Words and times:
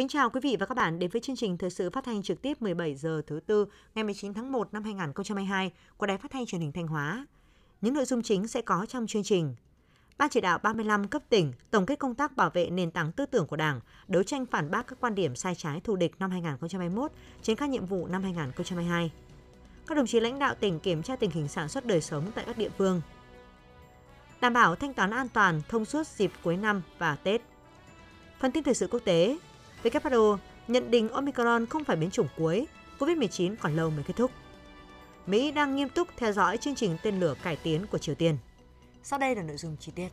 Kính 0.00 0.08
chào 0.08 0.30
quý 0.30 0.40
vị 0.42 0.56
và 0.60 0.66
các 0.66 0.74
bạn 0.74 0.98
đến 0.98 1.10
với 1.10 1.20
chương 1.20 1.36
trình 1.36 1.58
thời 1.58 1.70
sự 1.70 1.90
phát 1.90 2.04
thanh 2.04 2.22
trực 2.22 2.42
tiếp 2.42 2.62
17 2.62 2.94
giờ 2.94 3.22
thứ 3.26 3.40
tư 3.46 3.66
ngày 3.94 4.04
19 4.04 4.34
tháng 4.34 4.52
1 4.52 4.72
năm 4.72 4.84
2022 4.84 5.72
của 5.96 6.06
Đài 6.06 6.18
Phát 6.18 6.30
thanh 6.30 6.46
Truyền 6.46 6.60
hình 6.60 6.72
Thanh 6.72 6.86
Hóa. 6.86 7.26
Những 7.80 7.94
nội 7.94 8.04
dung 8.04 8.22
chính 8.22 8.48
sẽ 8.48 8.62
có 8.62 8.86
trong 8.88 9.06
chương 9.06 9.22
trình. 9.22 9.54
Ban 10.18 10.30
chỉ 10.30 10.40
đạo 10.40 10.58
35 10.62 11.08
cấp 11.08 11.22
tỉnh 11.28 11.52
tổng 11.70 11.86
kết 11.86 11.98
công 11.98 12.14
tác 12.14 12.36
bảo 12.36 12.50
vệ 12.50 12.70
nền 12.70 12.90
tảng 12.90 13.12
tư 13.12 13.26
tưởng 13.26 13.46
của 13.46 13.56
Đảng, 13.56 13.80
đấu 14.08 14.22
tranh 14.22 14.46
phản 14.46 14.70
bác 14.70 14.86
các 14.86 15.00
quan 15.00 15.14
điểm 15.14 15.36
sai 15.36 15.54
trái 15.54 15.80
thù 15.80 15.96
địch 15.96 16.12
năm 16.18 16.30
2021, 16.30 17.12
trên 17.42 17.56
các 17.56 17.68
nhiệm 17.68 17.86
vụ 17.86 18.06
năm 18.06 18.22
2022. 18.22 19.12
Các 19.86 19.94
đồng 19.94 20.06
chí 20.06 20.20
lãnh 20.20 20.38
đạo 20.38 20.54
tỉnh 20.60 20.80
kiểm 20.80 21.02
tra 21.02 21.16
tình 21.16 21.30
hình 21.30 21.48
sản 21.48 21.68
xuất 21.68 21.86
đời 21.86 22.00
sống 22.00 22.24
tại 22.34 22.44
các 22.44 22.58
địa 22.58 22.70
phương. 22.78 23.00
Đảm 24.40 24.52
bảo 24.52 24.76
thanh 24.76 24.94
toán 24.94 25.10
an 25.10 25.28
toàn 25.28 25.62
thông 25.68 25.84
suốt 25.84 26.06
dịp 26.06 26.32
cuối 26.42 26.56
năm 26.56 26.82
và 26.98 27.16
Tết. 27.16 27.42
Phần 28.40 28.52
tin 28.52 28.64
thời 28.64 28.74
sự 28.74 28.86
quốc 28.90 29.00
tế, 29.04 29.38
WHO 29.84 30.38
nhận 30.68 30.90
định 30.90 31.08
Omicron 31.08 31.66
không 31.66 31.84
phải 31.84 31.96
biến 31.96 32.10
chủng 32.10 32.28
cuối, 32.36 32.66
COVID-19 32.98 33.56
còn 33.60 33.76
lâu 33.76 33.90
mới 33.90 34.04
kết 34.04 34.14
thúc. 34.16 34.30
Mỹ 35.26 35.50
đang 35.50 35.76
nghiêm 35.76 35.88
túc 35.88 36.08
theo 36.16 36.32
dõi 36.32 36.56
chương 36.56 36.74
trình 36.74 36.96
tên 37.02 37.20
lửa 37.20 37.34
cải 37.42 37.56
tiến 37.56 37.86
của 37.86 37.98
Triều 37.98 38.14
Tiên. 38.14 38.38
Sau 39.02 39.18
đây 39.18 39.36
là 39.36 39.42
nội 39.42 39.56
dung 39.56 39.76
chi 39.80 39.92
tiết. 39.94 40.08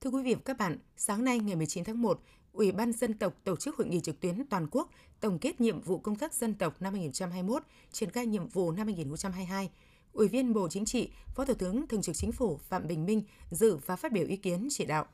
Thưa 0.00 0.10
quý 0.10 0.22
vị 0.22 0.34
và 0.34 0.40
các 0.44 0.58
bạn, 0.58 0.78
sáng 0.96 1.24
nay 1.24 1.38
ngày 1.38 1.56
19 1.56 1.84
tháng 1.84 2.02
1, 2.02 2.20
Ủy 2.52 2.72
ban 2.72 2.92
Dân 2.92 3.14
tộc 3.14 3.34
tổ 3.44 3.56
chức 3.56 3.76
hội 3.76 3.86
nghị 3.86 4.00
trực 4.00 4.20
tuyến 4.20 4.46
toàn 4.50 4.66
quốc 4.70 4.90
tổng 5.20 5.38
kết 5.38 5.60
nhiệm 5.60 5.80
vụ 5.80 5.98
công 5.98 6.16
tác 6.16 6.34
dân 6.34 6.54
tộc 6.54 6.82
năm 6.82 6.92
2021, 6.92 7.62
triển 7.92 8.10
khai 8.10 8.26
nhiệm 8.26 8.46
vụ 8.46 8.72
năm 8.72 8.86
2022. 8.86 9.70
Ủy 10.14 10.28
viên 10.28 10.52
Bộ 10.52 10.68
Chính 10.68 10.84
trị, 10.84 11.10
Phó 11.34 11.44
Thủ 11.44 11.54
tướng 11.54 11.86
Thường 11.88 12.02
trực 12.02 12.16
Chính 12.16 12.32
phủ 12.32 12.56
Phạm 12.68 12.86
Bình 12.86 13.06
Minh 13.06 13.22
dự 13.50 13.76
và 13.76 13.96
phát 13.96 14.12
biểu 14.12 14.26
ý 14.26 14.36
kiến 14.36 14.68
chỉ 14.70 14.84
đạo. 14.84 15.06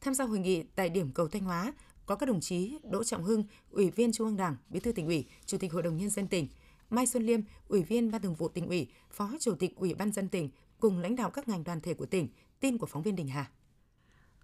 Tham 0.00 0.14
gia 0.14 0.24
hội 0.24 0.38
nghị 0.38 0.62
tại 0.62 0.88
điểm 0.88 1.10
cầu 1.14 1.28
Thanh 1.28 1.42
Hóa 1.42 1.72
có 2.06 2.16
các 2.16 2.26
đồng 2.26 2.40
chí 2.40 2.78
Đỗ 2.90 3.04
Trọng 3.04 3.24
Hưng, 3.24 3.44
Ủy 3.70 3.90
viên 3.90 4.12
Trung 4.12 4.26
ương 4.26 4.36
Đảng, 4.36 4.56
Bí 4.68 4.80
thư 4.80 4.92
tỉnh 4.92 5.06
ủy, 5.06 5.26
Chủ 5.46 5.58
tịch 5.58 5.72
Hội 5.72 5.82
đồng 5.82 5.96
nhân 5.96 6.10
dân 6.10 6.28
tỉnh, 6.28 6.48
Mai 6.90 7.06
Xuân 7.06 7.26
Liêm, 7.26 7.40
Ủy 7.68 7.82
viên 7.82 8.10
Ban 8.10 8.22
Thường 8.22 8.34
vụ 8.34 8.48
tỉnh 8.48 8.68
ủy, 8.68 8.88
Phó 9.10 9.32
Chủ 9.40 9.54
tịch 9.54 9.76
Ủy 9.76 9.94
ban 9.94 10.12
dân 10.12 10.28
tỉnh 10.28 10.50
cùng 10.80 10.98
lãnh 10.98 11.16
đạo 11.16 11.30
các 11.30 11.48
ngành 11.48 11.64
đoàn 11.64 11.80
thể 11.80 11.94
của 11.94 12.06
tỉnh. 12.06 12.28
Tin 12.60 12.78
của 12.78 12.86
phóng 12.86 13.02
viên 13.02 13.16
Đình 13.16 13.28
Hà 13.28 13.50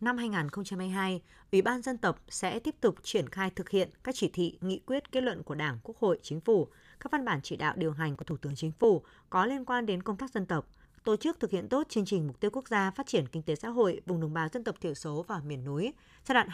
năm 0.01 0.17
2022, 0.17 1.23
Ủy 1.53 1.63
ban 1.63 1.83
dân 1.83 1.99
tộc 1.99 2.21
sẽ 2.29 2.59
tiếp 2.59 2.75
tục 2.81 2.95
triển 3.03 3.29
khai 3.29 3.51
thực 3.51 3.71
hiện 3.71 3.91
các 4.05 4.15
chỉ 4.15 4.31
thị, 4.33 4.59
nghị 4.61 4.79
quyết, 4.79 5.13
kết 5.13 5.21
luận 5.21 5.43
của 5.43 5.55
Đảng, 5.55 5.79
Quốc 5.83 5.99
hội, 5.99 6.19
Chính 6.23 6.41
phủ, 6.41 6.69
các 7.01 7.13
văn 7.13 7.25
bản 7.25 7.41
chỉ 7.43 7.57
đạo 7.57 7.75
điều 7.77 7.93
hành 7.93 8.17
của 8.17 8.25
Thủ 8.25 8.37
tướng 8.37 8.55
Chính 8.57 8.73
phủ 8.73 9.03
có 9.31 9.47
liên 9.47 9.65
quan 9.65 9.87
đến 9.87 10.03
công 10.03 10.17
tác 10.17 10.31
dân 10.31 10.47
tộc, 10.47 10.67
tổ 11.05 11.17
chức 11.17 11.41
thực 11.41 11.51
hiện 11.51 11.69
tốt 11.69 11.87
chương 11.89 12.05
trình 12.05 12.27
mục 12.27 12.41
tiêu 12.41 12.51
quốc 12.51 12.69
gia 12.69 12.91
phát 12.91 13.07
triển 13.07 13.27
kinh 13.27 13.43
tế 13.43 13.55
xã 13.55 13.69
hội 13.69 14.01
vùng 14.07 14.21
đồng 14.21 14.35
bào 14.35 14.49
dân 14.49 14.65
tộc 14.65 14.81
thiểu 14.81 14.95
số 14.95 15.25
và 15.29 15.41
miền 15.41 15.65
núi 15.65 15.93
giai 16.25 16.35
đoạn 16.35 16.49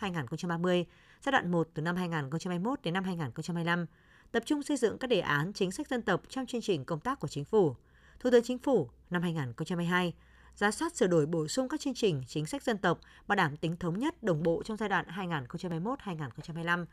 2021-2030, 0.00 0.84
giai 1.22 1.32
đoạn 1.32 1.50
1 1.50 1.68
từ 1.74 1.82
năm 1.82 1.96
2021 1.96 2.82
đến 2.82 2.94
năm 2.94 3.04
2025, 3.04 3.86
tập 4.32 4.42
trung 4.46 4.62
xây 4.62 4.76
dựng 4.76 4.98
các 4.98 5.06
đề 5.06 5.20
án 5.20 5.52
chính 5.52 5.72
sách 5.72 5.88
dân 5.88 6.02
tộc 6.02 6.22
trong 6.28 6.46
chương 6.46 6.60
trình 6.60 6.84
công 6.84 7.00
tác 7.00 7.20
của 7.20 7.28
chính 7.28 7.44
phủ. 7.44 7.76
Thủ 8.20 8.30
tướng 8.30 8.44
Chính 8.44 8.58
phủ 8.58 8.88
năm 9.10 9.22
2022 9.22 10.14
giá 10.54 10.70
soát 10.70 10.96
sửa 10.96 11.06
đổi 11.06 11.26
bổ 11.26 11.48
sung 11.48 11.68
các 11.68 11.80
chương 11.80 11.94
trình 11.94 12.22
chính 12.26 12.46
sách 12.46 12.62
dân 12.62 12.78
tộc 12.78 13.00
bảo 13.26 13.36
đảm 13.36 13.56
tính 13.56 13.76
thống 13.76 13.98
nhất 13.98 14.22
đồng 14.22 14.42
bộ 14.42 14.62
trong 14.62 14.76
giai 14.76 14.88
đoạn 14.88 15.06
2021-2025, 15.08 16.86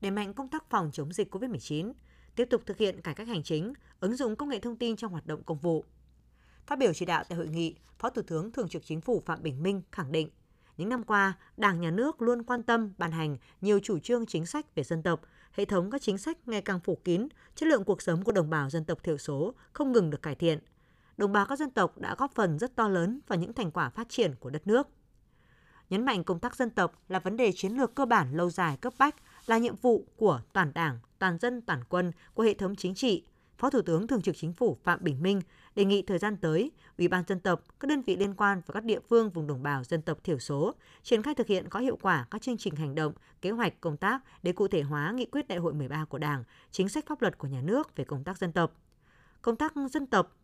đẩy 0.00 0.10
mạnh 0.10 0.34
công 0.34 0.48
tác 0.48 0.70
phòng 0.70 0.90
chống 0.92 1.12
dịch 1.12 1.34
COVID-19, 1.34 1.92
tiếp 2.36 2.48
tục 2.50 2.62
thực 2.66 2.76
hiện 2.76 3.00
cải 3.00 3.14
cách 3.14 3.28
hành 3.28 3.42
chính, 3.42 3.72
ứng 4.00 4.16
dụng 4.16 4.36
công 4.36 4.48
nghệ 4.48 4.58
thông 4.58 4.76
tin 4.76 4.96
trong 4.96 5.12
hoạt 5.12 5.26
động 5.26 5.42
công 5.42 5.58
vụ. 5.58 5.84
Phát 6.66 6.78
biểu 6.78 6.92
chỉ 6.92 7.04
đạo 7.04 7.24
tại 7.28 7.36
hội 7.36 7.48
nghị, 7.48 7.76
Phó 7.98 8.10
Thủ 8.10 8.22
tướng 8.22 8.52
Thường 8.52 8.68
trực 8.68 8.84
Chính 8.84 9.00
phủ 9.00 9.22
Phạm 9.26 9.42
Bình 9.42 9.62
Minh 9.62 9.82
khẳng 9.92 10.12
định, 10.12 10.30
những 10.76 10.88
năm 10.88 11.04
qua, 11.04 11.38
Đảng, 11.56 11.80
Nhà 11.80 11.90
nước 11.90 12.22
luôn 12.22 12.42
quan 12.42 12.62
tâm 12.62 12.92
ban 12.98 13.12
hành 13.12 13.36
nhiều 13.60 13.80
chủ 13.82 13.98
trương 13.98 14.26
chính 14.26 14.46
sách 14.46 14.74
về 14.74 14.82
dân 14.82 15.02
tộc, 15.02 15.20
hệ 15.52 15.64
thống 15.64 15.90
các 15.90 16.02
chính 16.02 16.18
sách 16.18 16.48
ngày 16.48 16.62
càng 16.62 16.80
phủ 16.80 16.98
kín, 17.04 17.28
chất 17.54 17.68
lượng 17.68 17.84
cuộc 17.84 18.02
sống 18.02 18.24
của 18.24 18.32
đồng 18.32 18.50
bào 18.50 18.70
dân 18.70 18.84
tộc 18.84 19.02
thiểu 19.02 19.18
số 19.18 19.54
không 19.72 19.92
ngừng 19.92 20.10
được 20.10 20.22
cải 20.22 20.34
thiện– 20.34 20.58
đồng 21.16 21.32
bào 21.32 21.46
các 21.46 21.58
dân 21.58 21.70
tộc 21.70 21.98
đã 21.98 22.14
góp 22.18 22.34
phần 22.34 22.58
rất 22.58 22.76
to 22.76 22.88
lớn 22.88 23.20
vào 23.26 23.38
những 23.38 23.52
thành 23.52 23.70
quả 23.70 23.90
phát 23.90 24.08
triển 24.08 24.34
của 24.40 24.50
đất 24.50 24.66
nước. 24.66 24.88
Nhấn 25.90 26.04
mạnh 26.04 26.24
công 26.24 26.38
tác 26.38 26.56
dân 26.56 26.70
tộc 26.70 27.02
là 27.08 27.18
vấn 27.18 27.36
đề 27.36 27.52
chiến 27.52 27.72
lược 27.72 27.94
cơ 27.94 28.06
bản 28.06 28.36
lâu 28.36 28.50
dài 28.50 28.76
cấp 28.76 28.92
bách, 28.98 29.14
là 29.46 29.58
nhiệm 29.58 29.76
vụ 29.76 30.06
của 30.16 30.40
toàn 30.52 30.72
đảng, 30.74 30.98
toàn 31.18 31.38
dân, 31.38 31.60
toàn 31.60 31.80
quân, 31.88 32.12
của 32.34 32.42
hệ 32.42 32.54
thống 32.54 32.76
chính 32.76 32.94
trị, 32.94 33.24
Phó 33.58 33.70
Thủ 33.70 33.82
tướng 33.82 34.06
Thường 34.06 34.22
trực 34.22 34.36
Chính 34.36 34.52
phủ 34.52 34.78
Phạm 34.84 34.98
Bình 35.02 35.22
Minh 35.22 35.40
đề 35.74 35.84
nghị 35.84 36.02
thời 36.02 36.18
gian 36.18 36.36
tới, 36.36 36.70
Ủy 36.98 37.08
ban 37.08 37.24
dân 37.28 37.40
tộc, 37.40 37.62
các 37.80 37.88
đơn 37.88 38.02
vị 38.02 38.16
liên 38.16 38.34
quan 38.34 38.62
và 38.66 38.72
các 38.72 38.84
địa 38.84 39.00
phương 39.08 39.30
vùng 39.30 39.46
đồng 39.46 39.62
bào 39.62 39.84
dân 39.84 40.02
tộc 40.02 40.24
thiểu 40.24 40.38
số 40.38 40.74
triển 41.02 41.22
khai 41.22 41.34
thực 41.34 41.46
hiện 41.46 41.68
có 41.68 41.80
hiệu 41.80 41.98
quả 42.02 42.26
các 42.30 42.42
chương 42.42 42.56
trình 42.56 42.74
hành 42.76 42.94
động, 42.94 43.12
kế 43.42 43.50
hoạch 43.50 43.80
công 43.80 43.96
tác 43.96 44.22
để 44.42 44.52
cụ 44.52 44.68
thể 44.68 44.82
hóa 44.82 45.12
nghị 45.12 45.26
quyết 45.26 45.48
đại 45.48 45.58
hội 45.58 45.74
13 45.74 46.04
của 46.04 46.18
Đảng, 46.18 46.44
chính 46.70 46.88
sách 46.88 47.06
pháp 47.06 47.22
luật 47.22 47.38
của 47.38 47.48
nhà 47.48 47.60
nước 47.60 47.96
về 47.96 48.04
công 48.04 48.24
tác 48.24 48.38
dân 48.38 48.52
tộc. 48.52 48.72
Công 49.42 49.56
tác 49.56 49.72
dân 49.90 50.06
tộc 50.06 50.36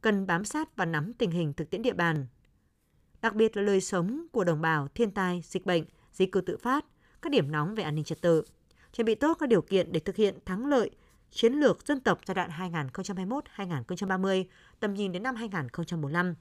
cần 0.00 0.26
bám 0.26 0.44
sát 0.44 0.76
và 0.76 0.84
nắm 0.84 1.12
tình 1.12 1.30
hình 1.30 1.52
thực 1.52 1.70
tiễn 1.70 1.82
địa 1.82 1.92
bàn, 1.92 2.26
đặc 3.22 3.34
biệt 3.34 3.56
là 3.56 3.62
lời 3.62 3.80
sống 3.80 4.26
của 4.32 4.44
đồng 4.44 4.60
bào, 4.60 4.88
thiên 4.88 5.10
tai, 5.10 5.42
dịch 5.44 5.66
bệnh, 5.66 5.84
di 6.12 6.26
cư 6.26 6.40
tự 6.40 6.56
phát, 6.56 6.84
các 7.22 7.32
điểm 7.32 7.52
nóng 7.52 7.74
về 7.74 7.82
an 7.82 7.94
ninh 7.94 8.04
trật 8.04 8.20
tự, 8.20 8.42
chuẩn 8.92 9.04
bị 9.04 9.14
tốt 9.14 9.36
các 9.40 9.48
điều 9.48 9.62
kiện 9.62 9.92
để 9.92 10.00
thực 10.00 10.16
hiện 10.16 10.38
thắng 10.44 10.66
lợi 10.66 10.90
chiến 11.30 11.52
lược 11.52 11.86
dân 11.86 12.00
tộc 12.00 12.20
giai 12.26 12.34
đoạn 12.34 12.50
2021-2030, 12.50 14.44
tầm 14.80 14.94
nhìn 14.94 15.12
đến 15.12 15.22
năm 15.22 15.34
2045. 15.34 16.34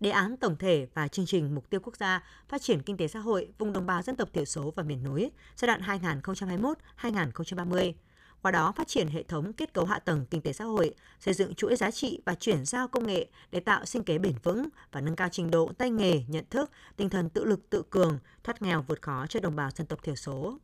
Đề 0.00 0.10
án 0.10 0.36
tổng 0.36 0.56
thể 0.56 0.86
và 0.94 1.08
chương 1.08 1.26
trình 1.26 1.54
mục 1.54 1.70
tiêu 1.70 1.80
quốc 1.84 1.96
gia 1.96 2.24
phát 2.48 2.62
triển 2.62 2.82
kinh 2.82 2.96
tế 2.96 3.08
xã 3.08 3.18
hội 3.18 3.48
vùng 3.58 3.72
đồng 3.72 3.86
bào 3.86 4.02
dân 4.02 4.16
tộc 4.16 4.28
thiểu 4.32 4.44
số 4.44 4.72
và 4.76 4.82
miền 4.82 5.04
núi 5.04 5.30
giai 5.56 5.66
đoạn 5.66 6.00
2021-2030 7.00 7.92
qua 8.42 8.50
đó 8.50 8.72
phát 8.76 8.88
triển 8.88 9.08
hệ 9.08 9.22
thống 9.22 9.52
kết 9.52 9.74
cấu 9.74 9.84
hạ 9.84 9.98
tầng 9.98 10.26
kinh 10.30 10.40
tế 10.40 10.52
xã 10.52 10.64
hội, 10.64 10.94
xây 11.20 11.34
dựng 11.34 11.54
chuỗi 11.54 11.76
giá 11.76 11.90
trị 11.90 12.20
và 12.24 12.34
chuyển 12.34 12.64
giao 12.64 12.88
công 12.88 13.06
nghệ 13.06 13.26
để 13.50 13.60
tạo 13.60 13.84
sinh 13.84 14.04
kế 14.04 14.18
bền 14.18 14.34
vững 14.42 14.68
và 14.92 15.00
nâng 15.00 15.16
cao 15.16 15.28
trình 15.32 15.50
độ 15.50 15.72
tay 15.78 15.90
nghề, 15.90 16.22
nhận 16.28 16.44
thức, 16.50 16.70
tinh 16.96 17.10
thần 17.10 17.28
tự 17.30 17.44
lực 17.44 17.70
tự 17.70 17.82
cường, 17.90 18.18
thoát 18.44 18.62
nghèo 18.62 18.84
vượt 18.88 19.02
khó 19.02 19.26
cho 19.28 19.40
đồng 19.40 19.56
bào 19.56 19.70
dân 19.70 19.86
tộc 19.86 20.02
thiểu 20.02 20.16
số. 20.16 20.58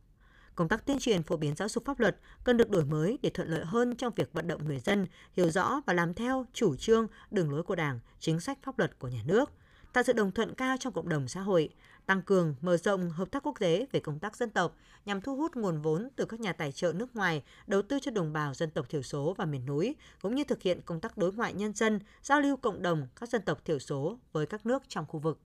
Công 0.55 0.67
tác 0.67 0.85
tuyên 0.85 0.99
truyền 0.99 1.23
phổ 1.23 1.37
biến 1.37 1.55
giáo 1.55 1.69
dục 1.69 1.85
pháp 1.85 1.99
luật 1.99 2.17
cần 2.43 2.57
được 2.57 2.69
đổi 2.69 2.85
mới 2.85 3.19
để 3.21 3.29
thuận 3.29 3.47
lợi 3.47 3.65
hơn 3.65 3.95
trong 3.95 4.13
việc 4.15 4.33
vận 4.33 4.47
động 4.47 4.65
người 4.65 4.79
dân 4.79 5.07
hiểu 5.33 5.49
rõ 5.49 5.81
và 5.85 5.93
làm 5.93 6.13
theo 6.13 6.45
chủ 6.53 6.75
trương, 6.75 7.07
đường 7.31 7.51
lối 7.51 7.63
của 7.63 7.75
Đảng, 7.75 7.99
chính 8.19 8.39
sách 8.39 8.57
pháp 8.63 8.79
luật 8.79 8.99
của 8.99 9.07
nhà 9.07 9.21
nước, 9.25 9.51
tạo 9.93 10.03
sự 10.03 10.13
đồng 10.13 10.31
thuận 10.31 10.53
cao 10.53 10.77
trong 10.79 10.93
cộng 10.93 11.09
đồng 11.09 11.27
xã 11.27 11.41
hội, 11.41 11.69
tăng 12.07 12.21
cường, 12.21 12.55
mở 12.61 12.77
rộng 12.77 13.09
hợp 13.09 13.31
tác 13.31 13.43
quốc 13.43 13.59
tế 13.59 13.85
về 13.91 13.99
công 13.99 14.19
tác 14.19 14.35
dân 14.35 14.49
tộc 14.49 14.75
nhằm 15.05 15.21
thu 15.21 15.35
hút 15.35 15.55
nguồn 15.55 15.81
vốn 15.81 16.09
từ 16.15 16.25
các 16.25 16.39
nhà 16.39 16.53
tài 16.53 16.71
trợ 16.71 16.93
nước 16.93 17.15
ngoài 17.15 17.43
đầu 17.67 17.81
tư 17.81 17.99
cho 18.01 18.11
đồng 18.11 18.33
bào 18.33 18.53
dân 18.53 18.71
tộc 18.71 18.89
thiểu 18.89 19.01
số 19.01 19.33
và 19.37 19.45
miền 19.45 19.65
núi, 19.65 19.95
cũng 20.21 20.35
như 20.35 20.43
thực 20.43 20.61
hiện 20.61 20.81
công 20.85 20.99
tác 20.99 21.17
đối 21.17 21.33
ngoại 21.33 21.53
nhân 21.53 21.73
dân, 21.73 21.99
giao 22.23 22.41
lưu 22.41 22.57
cộng 22.57 22.81
đồng 22.81 23.07
các 23.19 23.29
dân 23.29 23.41
tộc 23.41 23.65
thiểu 23.65 23.79
số 23.79 24.17
với 24.31 24.45
các 24.45 24.65
nước 24.65 24.83
trong 24.87 25.05
khu 25.05 25.19
vực. 25.19 25.39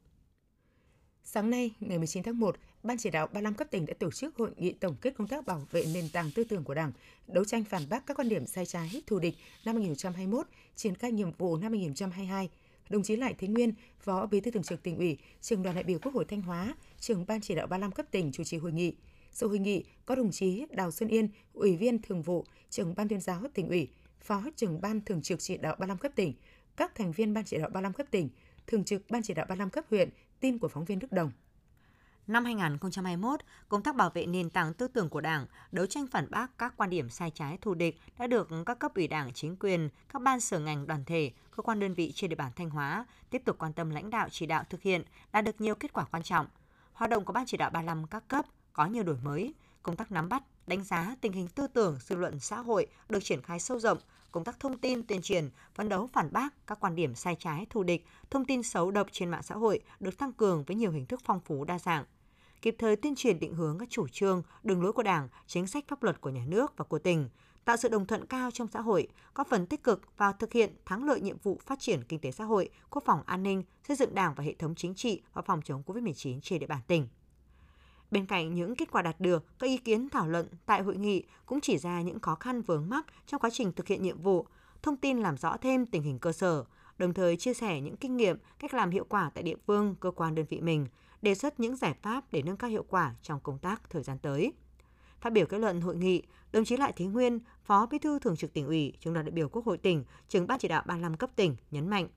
Sáng 1.24 1.50
nay, 1.50 1.70
ngày 1.80 1.98
19 1.98 2.22
tháng 2.22 2.40
1, 2.40 2.56
Ban 2.82 2.98
chỉ 2.98 3.10
đạo 3.10 3.26
35 3.26 3.54
cấp 3.54 3.68
tỉnh 3.70 3.86
đã 3.86 3.94
tổ 3.98 4.10
chức 4.10 4.36
hội 4.36 4.50
nghị 4.56 4.72
tổng 4.72 4.96
kết 5.00 5.14
công 5.18 5.28
tác 5.28 5.46
bảo 5.46 5.66
vệ 5.70 5.84
nền 5.94 6.08
tảng 6.08 6.30
tư 6.34 6.44
tưởng 6.44 6.64
của 6.64 6.74
Đảng, 6.74 6.92
đấu 7.26 7.44
tranh 7.44 7.64
phản 7.64 7.88
bác 7.88 8.06
các 8.06 8.18
quan 8.18 8.28
điểm 8.28 8.46
sai 8.46 8.66
trái, 8.66 9.02
thù 9.06 9.18
địch 9.18 9.34
năm 9.64 9.76
2021, 9.76 10.46
triển 10.76 10.94
khai 10.94 11.12
nhiệm 11.12 11.32
vụ 11.32 11.56
năm 11.56 11.72
2022 11.72 12.48
đồng 12.92 13.02
chí 13.02 13.16
Lại 13.16 13.34
Thế 13.38 13.48
Nguyên, 13.48 13.74
Phó 14.00 14.26
Bí 14.26 14.40
thư 14.40 14.50
Thường 14.50 14.62
trực 14.62 14.82
Tỉnh 14.82 14.96
ủy, 14.96 15.18
Trưởng 15.40 15.62
đoàn 15.62 15.74
đại 15.74 15.84
biểu 15.84 15.98
Quốc 15.98 16.14
hội 16.14 16.24
Thanh 16.24 16.42
Hóa, 16.42 16.74
Trưởng 17.00 17.26
ban 17.26 17.40
chỉ 17.40 17.54
đạo 17.54 17.66
35 17.66 17.92
cấp 17.92 18.06
tỉnh 18.10 18.32
chủ 18.32 18.44
trì 18.44 18.56
hội 18.56 18.72
nghị. 18.72 18.96
Sự 19.32 19.48
hội 19.48 19.58
nghị 19.58 19.84
có 20.06 20.14
đồng 20.14 20.30
chí 20.30 20.66
Đào 20.70 20.90
Xuân 20.90 21.08
Yên, 21.08 21.28
Ủy 21.52 21.76
viên 21.76 22.02
Thường 22.02 22.22
vụ, 22.22 22.44
Trưởng 22.70 22.94
ban 22.94 23.08
tuyên 23.08 23.20
giáo 23.20 23.42
tỉnh 23.54 23.68
ủy, 23.68 23.88
Phó 24.20 24.42
Trưởng 24.56 24.80
ban 24.80 25.00
Thường 25.00 25.22
trực 25.22 25.40
chỉ 25.40 25.56
đạo 25.56 25.76
35 25.78 25.98
cấp 25.98 26.12
tỉnh, 26.16 26.34
các 26.76 26.94
thành 26.94 27.12
viên 27.12 27.34
ban 27.34 27.44
chỉ 27.44 27.58
đạo 27.58 27.68
35 27.68 27.92
cấp 27.92 28.06
tỉnh, 28.10 28.28
Thường 28.66 28.84
trực 28.84 29.10
ban 29.10 29.22
chỉ 29.22 29.34
đạo 29.34 29.46
35 29.48 29.70
cấp 29.70 29.84
huyện, 29.90 30.10
tin 30.40 30.58
của 30.58 30.68
phóng 30.68 30.84
viên 30.84 30.98
Đức 30.98 31.12
Đồng. 31.12 31.30
Năm 32.26 32.44
2021, 32.44 33.40
công 33.68 33.82
tác 33.82 33.96
bảo 33.96 34.10
vệ 34.10 34.26
nền 34.26 34.50
tảng 34.50 34.74
tư 34.74 34.88
tưởng 34.88 35.08
của 35.08 35.20
Đảng, 35.20 35.46
đấu 35.72 35.86
tranh 35.86 36.06
phản 36.06 36.26
bác 36.30 36.58
các 36.58 36.74
quan 36.76 36.90
điểm 36.90 37.10
sai 37.10 37.30
trái 37.30 37.58
thù 37.60 37.74
địch 37.74 38.00
đã 38.18 38.26
được 38.26 38.48
các 38.66 38.78
cấp 38.78 38.94
ủy 38.94 39.08
Đảng, 39.08 39.32
chính 39.32 39.56
quyền, 39.56 39.88
các 40.12 40.22
ban 40.22 40.40
sở 40.40 40.58
ngành 40.58 40.86
đoàn 40.86 41.04
thể, 41.04 41.30
cơ 41.56 41.62
quan 41.62 41.80
đơn 41.80 41.94
vị 41.94 42.12
trên 42.14 42.30
địa 42.30 42.36
bàn 42.36 42.52
Thanh 42.56 42.70
Hóa 42.70 43.06
tiếp 43.30 43.42
tục 43.44 43.56
quan 43.58 43.72
tâm 43.72 43.90
lãnh 43.90 44.10
đạo 44.10 44.28
chỉ 44.30 44.46
đạo 44.46 44.64
thực 44.70 44.82
hiện, 44.82 45.02
đạt 45.32 45.44
được 45.44 45.60
nhiều 45.60 45.74
kết 45.74 45.92
quả 45.92 46.04
quan 46.04 46.22
trọng. 46.22 46.46
Hoạt 46.92 47.10
động 47.10 47.24
của 47.24 47.32
Ban 47.32 47.46
chỉ 47.46 47.56
đạo 47.56 47.70
35 47.70 48.06
các 48.06 48.28
cấp 48.28 48.46
có 48.72 48.86
nhiều 48.86 49.02
đổi 49.02 49.16
mới, 49.22 49.54
công 49.82 49.96
tác 49.96 50.12
nắm 50.12 50.28
bắt, 50.28 50.42
đánh 50.66 50.84
giá 50.84 51.16
tình 51.20 51.32
hình 51.32 51.48
tư 51.48 51.66
tưởng, 51.66 51.98
dư 52.00 52.16
luận 52.16 52.40
xã 52.40 52.58
hội 52.58 52.86
được 53.08 53.24
triển 53.24 53.42
khai 53.42 53.60
sâu 53.60 53.78
rộng, 53.78 53.98
công 54.32 54.44
tác 54.44 54.60
thông 54.60 54.78
tin 54.78 55.02
tuyên 55.02 55.22
truyền, 55.22 55.50
phấn 55.74 55.88
đấu 55.88 56.06
phản 56.12 56.32
bác 56.32 56.66
các 56.66 56.80
quan 56.80 56.94
điểm 56.94 57.14
sai 57.14 57.36
trái, 57.38 57.66
thù 57.70 57.82
địch, 57.82 58.06
thông 58.30 58.44
tin 58.44 58.62
xấu 58.62 58.90
độc 58.90 59.06
trên 59.12 59.30
mạng 59.30 59.42
xã 59.42 59.54
hội 59.54 59.80
được 60.00 60.18
tăng 60.18 60.32
cường 60.32 60.64
với 60.64 60.76
nhiều 60.76 60.90
hình 60.90 61.06
thức 61.06 61.20
phong 61.24 61.40
phú 61.40 61.64
đa 61.64 61.78
dạng 61.78 62.04
kịp 62.62 62.76
thời 62.78 62.96
tuyên 62.96 63.14
truyền 63.14 63.38
định 63.38 63.54
hướng 63.54 63.78
các 63.78 63.90
chủ 63.90 64.08
trương, 64.08 64.42
đường 64.62 64.82
lối 64.82 64.92
của 64.92 65.02
Đảng, 65.02 65.28
chính 65.46 65.66
sách 65.66 65.84
pháp 65.88 66.02
luật 66.02 66.20
của 66.20 66.30
nhà 66.30 66.44
nước 66.46 66.76
và 66.76 66.84
của 66.84 66.98
tỉnh, 66.98 67.28
tạo 67.64 67.76
sự 67.76 67.88
đồng 67.88 68.06
thuận 68.06 68.26
cao 68.26 68.50
trong 68.50 68.68
xã 68.68 68.80
hội, 68.80 69.08
góp 69.34 69.48
phần 69.48 69.66
tích 69.66 69.82
cực 69.82 70.02
vào 70.16 70.32
thực 70.32 70.52
hiện 70.52 70.74
thắng 70.84 71.04
lợi 71.04 71.20
nhiệm 71.20 71.38
vụ 71.38 71.60
phát 71.66 71.80
triển 71.80 72.04
kinh 72.04 72.20
tế 72.20 72.30
xã 72.30 72.44
hội, 72.44 72.68
quốc 72.90 73.02
phòng 73.06 73.22
an 73.26 73.42
ninh, 73.42 73.64
xây 73.88 73.96
dựng 73.96 74.14
Đảng 74.14 74.34
và 74.34 74.44
hệ 74.44 74.54
thống 74.54 74.74
chính 74.74 74.94
trị 74.94 75.22
và 75.32 75.42
phòng 75.42 75.62
chống 75.64 75.82
COVID-19 75.86 76.40
trên 76.40 76.60
địa 76.60 76.66
bàn 76.66 76.80
tỉnh. 76.86 77.08
Bên 78.12 78.26
cạnh 78.26 78.54
những 78.54 78.76
kết 78.76 78.90
quả 78.90 79.02
đạt 79.02 79.20
được, 79.20 79.44
các 79.58 79.66
ý 79.66 79.76
kiến 79.76 80.08
thảo 80.08 80.28
luận 80.28 80.46
tại 80.66 80.82
hội 80.82 80.96
nghị 80.96 81.24
cũng 81.46 81.60
chỉ 81.60 81.78
ra 81.78 82.02
những 82.02 82.20
khó 82.20 82.34
khăn 82.34 82.62
vướng 82.62 82.88
mắc 82.88 83.06
trong 83.26 83.40
quá 83.40 83.50
trình 83.52 83.72
thực 83.72 83.86
hiện 83.86 84.02
nhiệm 84.02 84.22
vụ, 84.22 84.46
thông 84.82 84.96
tin 84.96 85.18
làm 85.20 85.36
rõ 85.36 85.56
thêm 85.56 85.86
tình 85.86 86.02
hình 86.02 86.18
cơ 86.18 86.32
sở, 86.32 86.64
đồng 86.98 87.14
thời 87.14 87.36
chia 87.36 87.54
sẻ 87.54 87.80
những 87.80 87.96
kinh 87.96 88.16
nghiệm, 88.16 88.38
cách 88.58 88.74
làm 88.74 88.90
hiệu 88.90 89.06
quả 89.08 89.30
tại 89.34 89.42
địa 89.42 89.56
phương, 89.66 89.94
cơ 90.00 90.10
quan 90.10 90.34
đơn 90.34 90.46
vị 90.48 90.60
mình, 90.60 90.86
đề 91.22 91.34
xuất 91.34 91.60
những 91.60 91.76
giải 91.76 91.94
pháp 92.02 92.24
để 92.32 92.42
nâng 92.42 92.56
cao 92.56 92.70
hiệu 92.70 92.84
quả 92.88 93.14
trong 93.22 93.40
công 93.40 93.58
tác 93.58 93.90
thời 93.90 94.02
gian 94.02 94.18
tới. 94.18 94.52
Phát 95.20 95.32
biểu 95.32 95.46
kết 95.46 95.58
luận 95.58 95.80
hội 95.80 95.96
nghị, 95.96 96.22
đồng 96.52 96.64
chí 96.64 96.76
Lại 96.76 96.92
Thế 96.96 97.04
Nguyên, 97.04 97.40
Phó 97.64 97.86
Bí 97.86 97.98
thư 97.98 98.18
Thường 98.18 98.36
trực 98.36 98.52
tỉnh 98.52 98.66
ủy, 98.66 98.92
trưởng 99.00 99.14
đoàn 99.14 99.26
đại 99.26 99.32
biểu 99.32 99.48
Quốc 99.48 99.64
hội 99.64 99.78
tỉnh, 99.78 100.04
trưởng 100.28 100.46
ban 100.46 100.58
chỉ 100.58 100.68
đạo 100.68 100.82
35 100.86 101.16
cấp 101.16 101.30
tỉnh 101.36 101.56
nhấn 101.70 101.88
mạnh, 101.88 102.08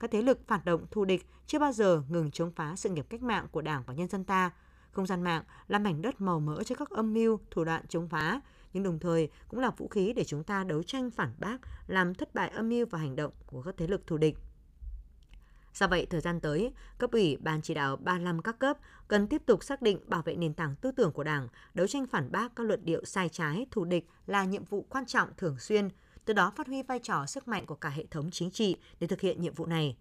các 0.00 0.10
thế 0.10 0.22
lực 0.22 0.46
phản 0.46 0.60
động 0.64 0.86
thù 0.90 1.04
địch 1.04 1.26
chưa 1.46 1.58
bao 1.58 1.72
giờ 1.72 2.02
ngừng 2.08 2.30
chống 2.30 2.50
phá 2.50 2.76
sự 2.76 2.90
nghiệp 2.90 3.06
cách 3.08 3.22
mạng 3.22 3.46
của 3.50 3.62
Đảng 3.62 3.82
và 3.86 3.94
nhân 3.94 4.08
dân 4.08 4.24
ta. 4.24 4.50
Không 4.92 5.06
gian 5.06 5.22
mạng 5.22 5.42
là 5.68 5.78
mảnh 5.78 6.02
đất 6.02 6.20
màu 6.20 6.40
mỡ 6.40 6.62
cho 6.62 6.74
các 6.74 6.90
âm 6.90 7.14
mưu, 7.14 7.40
thủ 7.50 7.64
đoạn 7.64 7.84
chống 7.88 8.08
phá, 8.08 8.40
nhưng 8.72 8.82
đồng 8.82 8.98
thời 8.98 9.28
cũng 9.48 9.60
là 9.60 9.70
vũ 9.70 9.88
khí 9.88 10.12
để 10.12 10.24
chúng 10.24 10.44
ta 10.44 10.64
đấu 10.64 10.82
tranh 10.82 11.10
phản 11.10 11.32
bác, 11.38 11.58
làm 11.86 12.14
thất 12.14 12.34
bại 12.34 12.48
âm 12.48 12.68
mưu 12.68 12.86
và 12.86 12.98
hành 12.98 13.16
động 13.16 13.32
của 13.46 13.62
các 13.62 13.74
thế 13.76 13.86
lực 13.86 14.06
thù 14.06 14.16
địch. 14.16 14.36
Do 15.74 15.88
vậy, 15.88 16.06
thời 16.10 16.20
gian 16.20 16.40
tới, 16.40 16.72
cấp 16.98 17.10
ủy 17.12 17.36
Ban 17.36 17.62
chỉ 17.62 17.74
đạo 17.74 17.96
35 17.96 18.42
các 18.42 18.58
cấp 18.58 18.78
cần 19.08 19.26
tiếp 19.26 19.42
tục 19.46 19.64
xác 19.64 19.82
định 19.82 20.00
bảo 20.06 20.22
vệ 20.22 20.36
nền 20.36 20.54
tảng 20.54 20.74
tư 20.76 20.92
tưởng 20.92 21.12
của 21.12 21.24
Đảng, 21.24 21.48
đấu 21.74 21.86
tranh 21.86 22.06
phản 22.06 22.32
bác 22.32 22.56
các 22.56 22.66
luận 22.66 22.80
điệu 22.84 23.04
sai 23.04 23.28
trái, 23.28 23.66
thù 23.70 23.84
địch 23.84 24.08
là 24.26 24.44
nhiệm 24.44 24.64
vụ 24.64 24.86
quan 24.88 25.06
trọng 25.06 25.28
thường 25.36 25.58
xuyên, 25.58 25.88
từ 26.24 26.34
đó 26.34 26.52
phát 26.56 26.66
huy 26.66 26.82
vai 26.82 26.98
trò 26.98 27.26
sức 27.26 27.48
mạnh 27.48 27.66
của 27.66 27.74
cả 27.74 27.88
hệ 27.88 28.06
thống 28.10 28.30
chính 28.30 28.50
trị 28.50 28.76
để 29.00 29.06
thực 29.06 29.20
hiện 29.20 29.40
nhiệm 29.40 29.54
vụ 29.54 29.66
này. 29.66 29.96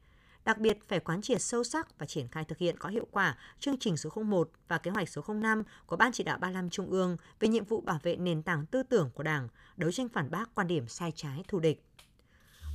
Đặc 0.48 0.58
biệt 0.58 0.78
phải 0.88 1.00
quán 1.00 1.22
triệt 1.22 1.42
sâu 1.42 1.64
sắc 1.64 2.00
và 2.00 2.06
triển 2.06 2.28
khai 2.28 2.46
thực 2.46 2.58
hiện 2.58 2.78
có 2.80 2.90
hiệu 2.90 3.08
quả 3.12 3.38
chương 3.60 3.78
trình 3.80 3.98
số 3.98 4.10
01 4.24 4.52
và 4.68 4.78
kế 4.78 4.92
hoạch 4.92 5.10
số 5.10 5.22
05 5.28 5.64
của 5.86 5.96
Ban 5.96 6.12
chỉ 6.12 6.24
đạo 6.24 6.38
35 6.38 6.70
Trung 6.70 6.90
ương 6.90 7.18
về 7.40 7.48
nhiệm 7.48 7.66
vụ 7.66 7.82
bảo 7.82 8.00
vệ 8.04 8.16
nền 8.16 8.44
tảng 8.44 8.66
tư 8.66 8.84
tưởng 8.84 9.10
của 9.14 9.24
Đảng, 9.24 9.48
đấu 9.78 9.92
tranh 9.92 10.10
phản 10.10 10.32
bác 10.32 10.56
quan 10.56 10.68
điểm 10.68 10.88
sai 10.88 11.12
trái 11.16 11.44
thù 11.48 11.60
địch. 11.60 11.84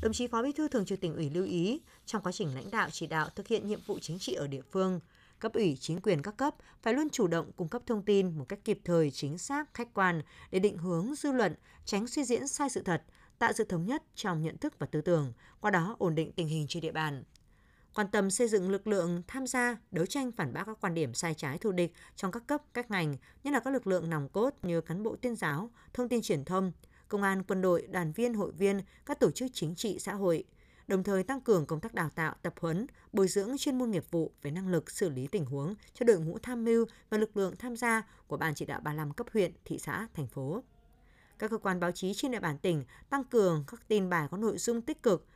Đồng 0.03 0.13
chí 0.13 0.27
Phó 0.27 0.43
Bí 0.43 0.53
thư 0.53 0.69
Thường 0.69 0.85
trực 0.85 1.01
tỉnh 1.01 1.15
ủy 1.15 1.31
lưu 1.31 1.45
ý, 1.45 1.81
trong 2.07 2.23
quá 2.23 2.33
trình 2.33 2.55
lãnh 2.55 2.71
đạo 2.71 2.89
chỉ 2.91 3.07
đạo 3.07 3.29
thực 3.37 3.49
hiện 3.49 3.69
nhiệm 3.69 3.81
vụ 3.87 3.99
chính 3.99 4.19
trị 4.19 4.35
ở 4.35 4.47
địa 4.47 4.63
phương, 4.71 5.01
cấp 5.39 5.53
ủy 5.53 5.77
chính 5.81 6.01
quyền 6.01 6.23
các 6.23 6.37
cấp 6.37 6.55
phải 6.83 6.95
luôn 6.95 7.09
chủ 7.11 7.27
động 7.27 7.53
cung 7.57 7.69
cấp 7.69 7.83
thông 7.87 8.03
tin 8.03 8.39
một 8.39 8.45
cách 8.49 8.65
kịp 8.65 8.79
thời, 8.85 9.11
chính 9.11 9.39
xác, 9.39 9.75
khách 9.75 9.95
quan 9.95 10.23
để 10.51 10.59
định 10.59 10.79
hướng 10.79 11.15
dư 11.15 11.33
luận, 11.33 11.55
tránh 11.85 12.07
suy 12.07 12.25
diễn 12.25 12.49
sai 12.49 12.71
sự 12.71 12.83
thật, 12.83 13.03
tạo 13.39 13.53
sự 13.53 13.65
thống 13.65 13.87
nhất 13.87 14.03
trong 14.15 14.43
nhận 14.43 14.59
thức 14.59 14.79
và 14.79 14.87
tư 14.87 15.01
tưởng, 15.01 15.33
qua 15.61 15.71
đó 15.71 15.97
ổn 15.99 16.15
định 16.15 16.33
tình 16.33 16.49
hình 16.49 16.67
trên 16.69 16.81
địa 16.81 16.93
bàn 16.93 17.25
quan 17.95 18.09
tâm 18.09 18.31
xây 18.31 18.49
dựng 18.49 18.71
lực 18.71 18.87
lượng 18.87 19.23
tham 19.27 19.47
gia 19.47 19.77
đấu 19.91 20.07
tranh 20.07 20.33
phản 20.33 20.53
bác 20.53 20.65
các 20.67 20.79
quan 20.81 20.95
điểm 20.95 21.15
sai 21.15 21.35
trái 21.35 21.59
thù 21.59 21.73
địch 21.73 21.93
trong 22.17 22.33
các 22.33 22.47
cấp, 22.47 22.63
các 22.75 22.91
ngành, 22.91 23.17
nhất 23.45 23.53
là 23.53 23.61
các 23.61 23.71
lực 23.71 23.87
lượng 23.87 24.11
nòng 24.11 24.29
cốt 24.29 24.55
như 24.63 24.81
cán 24.81 25.03
bộ 25.03 25.17
tuyên 25.17 25.37
giáo, 25.37 25.71
thông 25.93 26.09
tin 26.09 26.23
truyền 26.23 26.45
thông, 26.45 26.73
công 27.09 27.23
an, 27.23 27.43
quân 27.43 27.63
đội, 27.63 27.87
đoàn 27.91 28.13
viên, 28.13 28.35
hội 28.35 28.53
viên, 28.53 28.81
các 29.07 29.21
tổ 29.21 29.31
chức 29.31 29.51
chính 29.53 29.75
trị 29.75 29.99
xã 29.99 30.15
hội, 30.15 30.45
đồng 30.87 31.03
thời 31.03 31.23
tăng 31.23 31.41
cường 31.41 31.67
công 31.67 31.81
tác 31.81 31.95
đào 31.95 32.11
tạo, 32.15 32.35
tập 32.43 32.55
huấn, 32.61 32.87
bồi 33.13 33.29
dưỡng 33.29 33.59
chuyên 33.59 33.79
môn 33.79 33.91
nghiệp 33.91 34.05
vụ 34.11 34.33
về 34.43 34.51
năng 34.51 34.69
lực 34.69 34.91
xử 34.91 35.09
lý 35.11 35.27
tình 35.27 35.45
huống 35.45 35.75
cho 35.95 36.05
đội 36.05 36.19
ngũ 36.21 36.39
tham 36.39 36.65
mưu 36.65 36.87
và 37.11 37.19
lực 37.19 37.37
lượng 37.37 37.57
tham 37.57 37.77
gia 37.77 38.03
của 38.27 38.37
Ban 38.37 38.55
chỉ 38.55 38.65
đạo 38.65 38.81
35 38.81 39.13
cấp 39.13 39.27
huyện, 39.33 39.53
thị 39.65 39.79
xã, 39.79 40.09
thành 40.15 40.27
phố. 40.27 40.63
Các 41.39 41.51
cơ 41.51 41.59
quan 41.59 41.81
báo 41.81 41.93
chí 41.93 42.13
trên 42.15 42.31
địa 42.31 42.41
bàn 42.41 42.59
tỉnh 42.59 42.85
tăng 43.11 43.25
cường 43.25 43.65
các 43.67 43.89
tin 43.89 44.11
bài 44.11 44.29
có 44.31 44.37
nội 44.37 44.59
dung 44.59 44.83
tích 44.83 45.03
cực, 45.03 45.27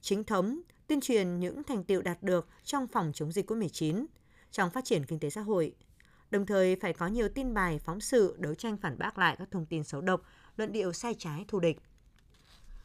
chính 0.00 0.24
thống, 0.24 0.60
tuyên 0.88 1.00
truyền 1.00 1.40
những 1.40 1.62
thành 1.64 1.84
tiệu 1.84 2.02
đạt 2.02 2.22
được 2.22 2.48
trong 2.64 2.86
phòng 2.86 3.10
chống 3.14 3.32
dịch 3.32 3.50
COVID-19, 3.50 4.06
trong 4.50 4.70
phát 4.70 4.84
triển 4.84 5.04
kinh 5.04 5.18
tế 5.18 5.30
xã 5.30 5.40
hội. 5.40 5.74
Đồng 6.30 6.46
thời 6.46 6.76
phải 6.76 6.92
có 6.92 7.06
nhiều 7.06 7.28
tin 7.28 7.54
bài 7.54 7.80
phóng 7.84 8.00
sự 8.00 8.36
đấu 8.38 8.54
tranh 8.54 8.76
phản 8.76 8.98
bác 8.98 9.18
lại 9.18 9.36
các 9.38 9.48
thông 9.50 9.66
tin 9.66 9.84
xấu 9.84 10.00
độc, 10.00 10.22
luận 10.56 10.72
điệu 10.72 10.92
sai 10.92 11.14
trái 11.18 11.44
thù 11.48 11.60
địch. 11.60 11.80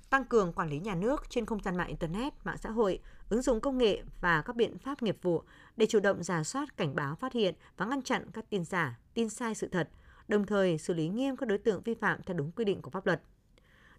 Tăng 0.10 0.26
cường 0.26 0.54
quản 0.54 0.70
lý 0.70 0.80
nhà 0.80 0.96
nước 0.96 1.30
trên 1.30 1.46
không 1.46 1.64
gian 1.64 1.78
mạng 1.78 1.88
Internet, 1.88 2.34
mạng 2.44 2.58
xã 2.58 2.70
hội, 2.70 3.00
ứng 3.30 3.42
dụng 3.42 3.62
công 3.62 3.78
nghệ 3.78 4.04
và 4.22 4.42
các 4.42 4.56
biện 4.56 4.78
pháp 4.78 5.04
nghiệp 5.04 5.18
vụ 5.22 5.44
để 5.78 5.86
chủ 5.86 6.00
động 6.00 6.24
giả 6.24 6.44
soát, 6.44 6.78
cảnh 6.78 6.96
báo, 6.96 7.16
phát 7.16 7.34
hiện 7.34 7.56
và 7.78 7.86
ngăn 7.86 8.02
chặn 8.02 8.28
các 8.34 8.50
tin 8.50 8.66
giả, 8.66 9.00
tin 9.14 9.30
sai 9.30 9.56
sự 9.56 9.68
thật, 9.68 9.90
đồng 10.28 10.46
thời 10.46 10.78
xử 10.78 10.94
lý 10.94 11.08
nghiêm 11.08 11.38
các 11.38 11.50
đối 11.50 11.58
tượng 11.58 11.82
vi 11.82 11.94
phạm 11.94 12.24
theo 12.24 12.38
đúng 12.38 12.52
quy 12.52 12.66
định 12.66 12.82
của 12.82 12.90
pháp 12.90 13.06
luật. 13.06 13.22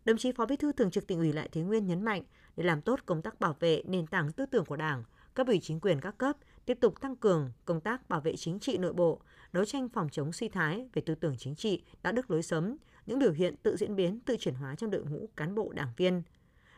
Đồng 0.04 0.16
chí 0.16 0.32
Phó 0.32 0.46
Bí 0.46 0.56
thư 0.56 0.72
Thường 0.72 0.90
trực 0.90 1.06
Tỉnh 1.06 1.18
ủy 1.18 1.32
Lại 1.32 1.48
Thế 1.52 1.60
Nguyên 1.60 1.86
nhấn 1.86 2.02
mạnh, 2.02 2.22
để 2.56 2.64
làm 2.64 2.82
tốt 2.82 3.00
công 3.06 3.22
tác 3.22 3.40
bảo 3.40 3.56
vệ 3.60 3.82
nền 3.86 4.06
tảng 4.06 4.32
tư 4.32 4.46
tưởng 4.46 4.64
của 4.64 4.76
Đảng, 4.76 5.04
cấp 5.34 5.46
ủy 5.46 5.60
chính 5.62 5.80
quyền 5.80 6.00
các 6.00 6.18
cấp 6.18 6.36
tiếp 6.66 6.78
tục 6.80 7.00
tăng 7.00 7.16
cường 7.16 7.52
công 7.64 7.80
tác 7.80 8.08
bảo 8.08 8.20
vệ 8.20 8.36
chính 8.36 8.58
trị 8.58 8.78
nội 8.78 8.92
bộ, 8.92 9.20
đấu 9.52 9.64
tranh 9.64 9.88
phòng 9.88 10.08
chống 10.12 10.32
suy 10.32 10.48
thái 10.48 10.88
về 10.92 11.02
tư 11.06 11.14
tưởng 11.14 11.34
chính 11.38 11.54
trị, 11.54 11.82
đạo 12.02 12.12
đức 12.12 12.30
lối 12.30 12.42
sống, 12.42 12.76
những 13.06 13.18
biểu 13.18 13.32
hiện 13.32 13.56
tự 13.56 13.76
diễn 13.76 13.96
biến, 13.96 14.20
tự 14.20 14.36
chuyển 14.36 14.54
hóa 14.54 14.74
trong 14.74 14.90
đội 14.90 15.04
ngũ 15.04 15.28
cán 15.36 15.54
bộ 15.54 15.72
đảng 15.72 15.92
viên. 15.96 16.22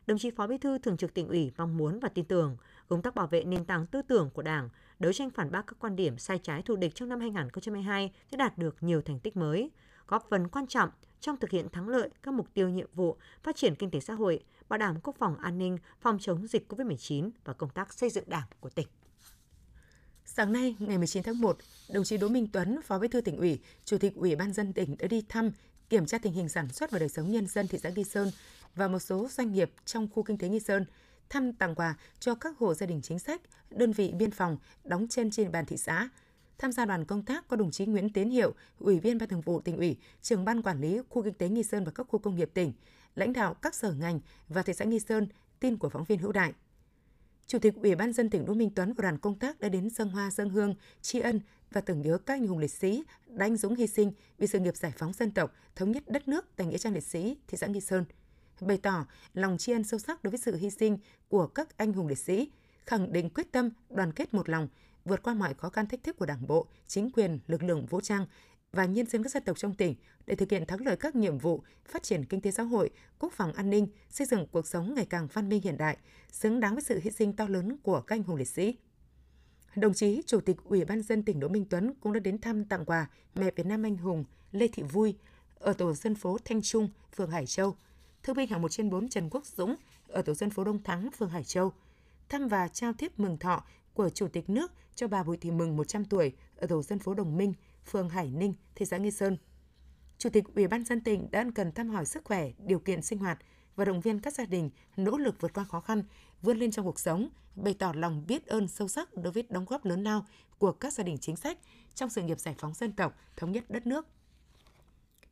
Đồng 0.07 0.19
chí 0.19 0.31
Phó 0.31 0.47
Bí 0.47 0.59
thư 0.59 0.79
Thường 0.79 0.97
trực 0.97 1.15
Tỉnh 1.15 1.29
ủy 1.29 1.53
mong 1.57 1.77
muốn 1.77 2.01
và 2.01 2.09
tin 2.09 2.25
tưởng 2.25 2.57
công 2.89 3.03
tác 3.03 3.15
bảo 3.15 3.27
vệ 3.27 3.45
nền 3.45 3.65
tảng 3.65 3.87
tư 3.87 4.03
tưởng 4.03 4.31
của 4.31 4.43
Đảng, 4.43 4.69
đấu 4.99 5.13
tranh 5.13 5.31
phản 5.31 5.51
bác 5.51 5.67
các 5.67 5.77
quan 5.79 5.97
điểm 5.97 6.19
sai 6.19 6.39
trái 6.39 6.63
thù 6.63 6.77
địch 6.77 6.95
trong 6.95 7.09
năm 7.09 7.21
2022 7.21 8.13
sẽ 8.31 8.37
đạt 8.37 8.59
được 8.59 8.77
nhiều 8.81 9.03
thành 9.03 9.21
tích 9.21 9.37
mới, 9.37 9.71
góp 10.07 10.27
phần 10.31 10.49
quan 10.49 10.67
trọng 10.67 10.91
trong 11.21 11.37
thực 11.37 11.51
hiện 11.51 11.69
thắng 11.69 11.89
lợi 11.89 12.09
các 12.23 12.35
mục 12.35 12.47
tiêu 12.55 12.69
nhiệm 12.69 12.89
vụ 12.95 13.17
phát 13.43 13.57
triển 13.57 13.75
kinh 13.75 13.91
tế 13.91 14.01
xã 14.01 14.15
hội, 14.15 14.45
bảo 14.69 14.79
đảm 14.79 15.01
quốc 15.03 15.17
phòng 15.19 15.37
an 15.39 15.59
ninh, 15.59 15.79
phòng 16.01 16.19
chống 16.21 16.47
dịch 16.47 16.73
COVID-19 16.73 17.31
và 17.45 17.53
công 17.53 17.71
tác 17.71 17.95
xây 17.95 18.11
dựng 18.11 18.25
đảng 18.27 18.47
của 18.61 18.71
tỉnh. 18.71 18.89
Sáng 20.25 20.53
nay, 20.53 20.77
ngày 20.79 20.99
19 20.99 21.23
tháng 21.23 21.41
1, 21.41 21.59
đồng 21.93 22.05
chí 22.05 22.17
Đỗ 22.17 22.29
Minh 22.29 22.49
Tuấn, 22.53 22.81
Phó 22.83 22.99
Bí 22.99 23.09
thư 23.09 23.21
tỉnh 23.21 23.37
ủy, 23.37 23.61
Chủ 23.85 23.99
tịch 23.99 24.15
Ủy 24.15 24.37
ban 24.37 24.53
dân 24.53 24.73
tỉnh 24.73 24.97
đã 24.99 25.07
đi 25.07 25.25
thăm, 25.29 25.51
kiểm 25.89 26.07
tra 26.07 26.19
tình 26.19 26.33
hình 26.33 26.49
sản 26.49 26.69
xuất 26.69 26.91
và 26.91 26.99
đời 26.99 27.09
sống 27.09 27.31
nhân 27.33 27.47
dân 27.47 27.69
thị 27.69 27.79
xã 27.83 27.89
Nghi 27.89 28.05
Sơn 28.05 28.31
và 28.75 28.89
một 28.89 28.99
số 28.99 29.29
doanh 29.31 29.53
nghiệp 29.53 29.73
trong 29.85 30.09
khu 30.15 30.23
kinh 30.23 30.39
tế 30.39 30.49
Nghi 30.49 30.61
Sơn, 30.61 30.85
thăm 31.29 31.53
tặng 31.53 31.75
quà 31.75 31.95
cho 32.21 32.35
các 32.35 32.59
hộ 32.59 32.75
gia 32.75 32.87
đình 32.87 33.01
chính 33.03 33.19
sách, 33.19 33.41
đơn 33.71 33.93
vị 33.93 34.13
biên 34.13 34.31
phòng 34.31 34.57
đóng 34.85 35.07
trên 35.11 35.31
trên 35.31 35.53
bàn 35.53 35.67
thị 35.67 35.77
xã. 35.77 36.09
Tham 36.59 36.73
gia 36.73 36.85
đoàn 36.85 37.05
công 37.05 37.23
tác 37.23 37.49
có 37.49 37.57
đồng 37.57 37.71
chí 37.71 37.87
Nguyễn 37.87 38.13
Tiến 38.13 38.31
Hiệu, 38.31 38.55
Ủy 38.79 39.01
viên 39.01 39.19
Ban 39.19 39.29
Thường 39.29 39.41
vụ 39.41 39.61
tỉnh 39.61 39.77
ủy, 39.77 39.97
trưởng 40.23 40.45
ban 40.45 40.63
quản 40.63 40.81
lý 40.81 40.99
khu 41.09 41.23
kinh 41.23 41.35
tế 41.35 41.49
Nghi 41.49 41.63
Sơn 41.63 41.85
và 41.85 41.93
các 41.95 42.07
khu 42.09 42.19
công 42.19 42.37
nghiệp 42.37 42.51
tỉnh, 42.55 42.73
lãnh 43.15 43.33
đạo 43.33 43.55
các 43.55 43.75
sở 43.75 43.93
ngành 43.93 44.21
và 44.49 44.63
thị 44.63 44.73
xã 44.73 44.85
Nghi 44.85 45.01
Sơn, 45.01 45.29
tin 45.61 45.77
của 45.77 45.89
phóng 45.89 46.05
viên 46.05 46.19
Hữu 46.19 46.33
Đại. 46.33 46.53
Chủ 47.47 47.59
tịch 47.59 47.75
Ủy 47.83 47.95
ban 47.95 48.13
dân 48.13 48.31
tỉnh 48.31 48.45
Đỗ 48.45 48.55
Minh 48.55 48.71
Tuấn 48.75 48.93
và 48.93 49.03
đoàn 49.03 49.19
công 49.19 49.39
tác 49.39 49.61
đã 49.61 49.69
đến 49.69 49.91
dân 49.91 50.09
hoa 50.09 50.31
dân 50.31 50.51
hương, 50.51 50.75
tri 51.03 51.21
ân 51.21 51.41
và 51.71 51.81
tưởng 51.81 52.03
nhớ 52.03 52.19
các 52.19 52.35
anh 52.35 52.47
hùng 52.47 52.59
liệt 52.59 52.71
sĩ 52.71 53.05
đã 53.27 53.47
anh 53.47 53.57
dũng 53.57 53.75
hy 53.75 53.87
sinh 53.87 54.13
vì 54.39 54.47
sự 54.47 54.59
nghiệp 54.59 54.77
giải 54.77 54.93
phóng 54.97 55.13
dân 55.13 55.31
tộc, 55.31 55.55
thống 55.77 55.93
nhất 55.93 56.03
đất 56.07 56.29
nước 56.29 56.47
tại 56.57 56.67
nghĩa 56.67 56.79
trang 56.79 56.95
liệt 56.95 57.05
sĩ 57.05 57.37
thị 57.49 57.59
xã 57.59 57.67
Nghi 57.67 57.81
Sơn, 57.81 58.05
bày 58.61 58.79
tỏ 58.79 59.07
lòng 59.35 59.59
tri 59.59 59.73
ân 59.73 59.85
sâu 59.85 59.99
sắc 59.99 60.25
đối 60.25 60.31
với 60.31 60.39
sự 60.39 60.57
hy 60.57 60.71
sinh 60.71 60.99
của 61.29 61.47
các 61.47 61.79
anh 61.79 61.93
hùng 61.93 62.07
liệt 62.07 62.19
sĩ, 62.19 62.51
khẳng 62.87 63.13
định 63.13 63.31
quyết 63.31 63.53
tâm 63.53 63.71
đoàn 63.91 64.13
kết 64.13 64.35
một 64.35 64.49
lòng, 64.49 64.69
vượt 65.07 65.23
qua 65.23 65.35
mọi 65.35 65.55
khó 65.55 65.69
khăn 65.69 65.87
thách 65.87 66.03
thức 66.03 66.17
của 66.19 66.27
Đảng 66.27 66.47
bộ, 66.47 66.67
chính 66.87 67.11
quyền, 67.11 67.39
lực 67.47 67.63
lượng 67.63 67.87
vũ 67.87 68.01
trang 68.01 68.27
và 68.73 68.85
nhân 68.85 69.07
dân 69.07 69.23
các 69.23 69.33
dân 69.33 69.43
tộc 69.43 69.59
trong 69.59 69.75
tỉnh 69.75 69.95
để 70.27 70.35
thực 70.35 70.51
hiện 70.51 70.67
thắng 70.67 70.87
lợi 70.87 70.97
các 70.97 71.17
nhiệm 71.17 71.39
vụ 71.39 71.63
phát 71.89 72.03
triển 72.03 72.25
kinh 72.25 72.41
tế 72.41 72.51
xã 72.51 72.63
hội, 72.63 72.91
quốc 73.19 73.33
phòng 73.33 73.53
an 73.53 73.71
ninh, 73.71 73.89
xây 74.11 74.27
dựng 74.27 74.47
cuộc 74.53 74.67
sống 74.67 74.95
ngày 74.95 75.07
càng 75.11 75.29
văn 75.33 75.49
minh 75.49 75.63
hiện 75.63 75.77
đại, 75.77 75.97
xứng 76.31 76.61
đáng 76.61 76.75
với 76.75 76.83
sự 76.83 77.01
hy 77.03 77.11
sinh 77.11 77.37
to 77.37 77.47
lớn 77.49 77.77
của 77.83 78.01
các 78.01 78.17
anh 78.17 78.23
hùng 78.23 78.37
liệt 78.37 78.49
sĩ. 78.49 78.77
Đồng 79.77 79.95
chí 79.95 80.23
Chủ 80.27 80.41
tịch 80.41 80.57
Ủy 80.65 80.85
ban 80.85 81.03
dân 81.03 81.23
tỉnh 81.23 81.41
Đỗ 81.41 81.49
Minh 81.49 81.65
Tuấn 81.71 81.95
cũng 82.01 82.13
đã 82.13 82.21
đến 82.21 82.41
thăm 82.41 82.65
tặng 82.65 82.85
quà 82.85 83.11
mẹ 83.35 83.51
Việt 83.57 83.67
Nam 83.67 83.83
anh 83.83 83.97
hùng 83.97 84.25
Lê 84.53 84.69
Thị 84.69 84.83
Vui 84.83 85.17
ở 85.59 85.73
tổ 85.73 85.95
dân 85.95 86.15
phố 86.15 86.39
Thanh 86.45 86.63
Trung, 86.63 86.89
phường 87.17 87.31
Hải 87.31 87.47
Châu, 87.47 87.77
thương 88.23 88.37
binh 88.37 88.49
hạng 88.49 88.63
1 88.63 88.69
trên 88.69 88.91
4 88.91 89.09
Trần 89.09 89.29
Quốc 89.31 89.47
Dũng 89.47 89.75
ở 90.09 90.23
tổ 90.23 90.35
dân 90.35 90.51
phố 90.51 90.65
Đông 90.65 90.83
Thắng, 90.83 91.11
phường 91.11 91.31
Hải 91.31 91.45
Châu, 91.45 91.73
thăm 92.29 92.49
và 92.49 92.69
trao 92.69 92.93
tiếp 92.93 93.19
mừng 93.19 93.39
thọ 93.39 93.65
của 93.97 94.11
Chủ 94.11 94.29
tịch 94.29 94.51
nước 94.51 94.73
cho 94.95 95.09
bà 95.09 95.23
Bùi 95.23 95.37
Thị 95.37 95.51
Mừng 95.51 95.77
100 95.77 96.05
tuổi 96.05 96.33
ở 96.57 96.67
tổ 96.67 96.83
dân 96.83 96.99
phố 96.99 97.15
Đồng 97.15 97.37
Minh, 97.37 97.53
phường 97.85 98.09
Hải 98.09 98.31
Ninh, 98.31 98.55
thị 98.75 98.87
xã 98.87 98.97
Nghi 98.97 99.11
Sơn. 99.11 99.37
Chủ 100.19 100.31
tịch 100.31 100.45
Ủy 100.55 100.67
ban 100.67 100.85
dân 100.85 101.01
tỉnh 101.01 101.31
đã 101.31 101.41
ân 101.41 101.53
cần 101.53 101.73
thăm 101.73 101.89
hỏi 101.89 102.07
sức 102.07 102.25
khỏe, 102.25 102.51
điều 102.59 102.79
kiện 102.79 103.03
sinh 103.03 103.19
hoạt 103.19 103.39
và 103.77 103.85
động 103.85 104.01
viên 104.01 104.21
các 104.21 104.35
gia 104.35 104.45
đình 104.45 104.71
nỗ 104.97 105.19
lực 105.19 105.41
vượt 105.41 105.53
qua 105.55 105.65
khó 105.65 105.81
khăn, 105.81 106.03
vươn 106.43 106.59
lên 106.59 106.71
trong 106.71 106.85
cuộc 106.85 106.99
sống, 106.99 107.29
bày 107.55 107.75
tỏ 107.75 107.93
lòng 107.97 108.25
biết 108.27 108.47
ơn 108.47 108.69
sâu 108.69 108.89
sắc 108.89 109.15
đối 109.15 109.33
với 109.33 109.45
đóng 109.49 109.65
góp 109.65 109.85
lớn 109.85 110.05
lao 110.05 110.27
của 110.59 110.73
các 110.73 110.93
gia 110.93 111.05
đình 111.05 111.19
chính 111.19 111.37
sách 111.37 111.59
trong 111.95 112.11
sự 112.11 112.23
nghiệp 112.23 112.41
giải 112.41 112.55
phóng 112.59 112.75
dân 112.75 112.93
tộc, 112.93 113.19
thống 113.37 113.53
nhất 113.53 113.65
đất 113.71 113.87
nước. 113.87 114.07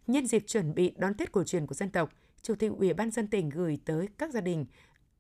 Nhân 0.07 0.27
dịp 0.27 0.45
chuẩn 0.47 0.75
bị 0.75 0.95
đón 0.97 1.15
Tết 1.15 1.33
cổ 1.33 1.45
truyền 1.45 1.67
của 1.67 1.75
dân 1.75 1.91
tộc, 1.91 2.11
Chủ 2.43 2.55
tịch 2.55 2.73
Ủy 2.79 2.93
ban 2.93 3.11
dân 3.11 3.29
tỉnh 3.29 3.49
gửi 3.49 3.79
tới 3.85 4.09
các 4.19 4.31
gia 4.33 4.41
đình 4.41 4.67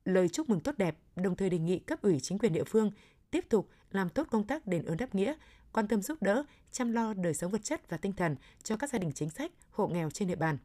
lời 0.04 0.28
chúc 0.28 0.48
mừng 0.48 0.60
tốt 0.60 0.78
đẹp, 0.78 0.96
đồng 1.16 1.36
thời 1.36 1.50
đề 1.50 1.58
nghị 1.58 1.78
cấp 1.78 2.02
ủy 2.02 2.20
chính 2.20 2.38
quyền 2.38 2.52
địa 2.52 2.64
phương 2.64 2.90
tiếp 3.34 3.44
tục 3.48 3.68
làm 3.90 4.08
tốt 4.08 4.26
công 4.30 4.44
tác 4.44 4.66
đền 4.66 4.84
ơn 4.84 4.96
đáp 4.96 5.14
nghĩa, 5.14 5.34
quan 5.72 5.88
tâm 5.88 6.02
giúp 6.02 6.22
đỡ, 6.22 6.44
chăm 6.72 6.92
lo 6.92 7.14
đời 7.14 7.34
sống 7.34 7.50
vật 7.50 7.64
chất 7.64 7.90
và 7.90 7.96
tinh 7.96 8.12
thần 8.12 8.36
cho 8.62 8.76
các 8.76 8.90
gia 8.90 8.98
đình 8.98 9.12
chính 9.12 9.30
sách, 9.30 9.50
hộ 9.70 9.86
nghèo 9.86 10.10
trên 10.10 10.28
địa 10.28 10.36
bàn. 10.36 10.58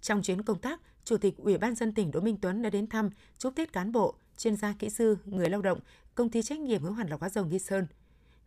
Trong 0.00 0.22
chuyến 0.22 0.42
công 0.42 0.58
tác, 0.58 0.80
Chủ 1.04 1.16
tịch 1.16 1.36
Ủy 1.36 1.58
ban 1.58 1.74
dân 1.74 1.94
tỉnh 1.94 2.10
Đỗ 2.10 2.20
Minh 2.20 2.36
Tuấn 2.42 2.62
đã 2.62 2.70
đến 2.70 2.86
thăm, 2.86 3.10
chúc 3.38 3.54
Tết 3.54 3.72
cán 3.72 3.92
bộ, 3.92 4.14
chuyên 4.36 4.56
gia 4.56 4.72
kỹ 4.72 4.90
sư, 4.90 5.18
người 5.24 5.50
lao 5.50 5.62
động, 5.62 5.78
công 6.14 6.30
ty 6.30 6.42
trách 6.42 6.60
nhiệm 6.60 6.82
hữu 6.82 6.92
hạn 6.92 7.08
lọc 7.08 7.20
hóa 7.20 7.28
dầu 7.28 7.46
Nghi 7.46 7.58
Sơn. 7.58 7.86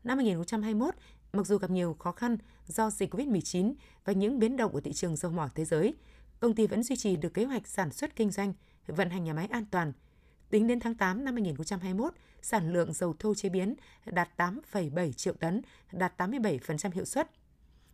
Năm 0.03 0.17
2021, 0.17 0.95
mặc 1.33 1.47
dù 1.47 1.57
gặp 1.57 1.69
nhiều 1.69 1.93
khó 1.99 2.11
khăn 2.11 2.37
do 2.67 2.89
dịch 2.89 3.13
COVID-19 3.13 3.73
và 4.05 4.13
những 4.13 4.39
biến 4.39 4.57
động 4.57 4.71
của 4.71 4.81
thị 4.81 4.93
trường 4.93 5.15
dầu 5.15 5.31
mỏ 5.31 5.49
thế 5.55 5.65
giới, 5.65 5.95
công 6.39 6.55
ty 6.55 6.67
vẫn 6.67 6.83
duy 6.83 6.95
trì 6.95 7.15
được 7.15 7.33
kế 7.33 7.45
hoạch 7.45 7.67
sản 7.67 7.91
xuất 7.91 8.15
kinh 8.15 8.31
doanh, 8.31 8.53
vận 8.87 9.09
hành 9.09 9.23
nhà 9.23 9.33
máy 9.33 9.47
an 9.51 9.65
toàn. 9.71 9.93
Tính 10.49 10.67
đến 10.67 10.79
tháng 10.79 10.95
8 10.95 11.25
năm 11.25 11.33
2021, 11.33 12.13
sản 12.41 12.73
lượng 12.73 12.93
dầu 12.93 13.15
thô 13.19 13.35
chế 13.35 13.49
biến 13.49 13.75
đạt 14.05 14.29
8,7 14.37 15.11
triệu 15.11 15.33
tấn, 15.33 15.61
đạt 15.91 16.21
87% 16.21 16.91
hiệu 16.91 17.05
suất. 17.05 17.29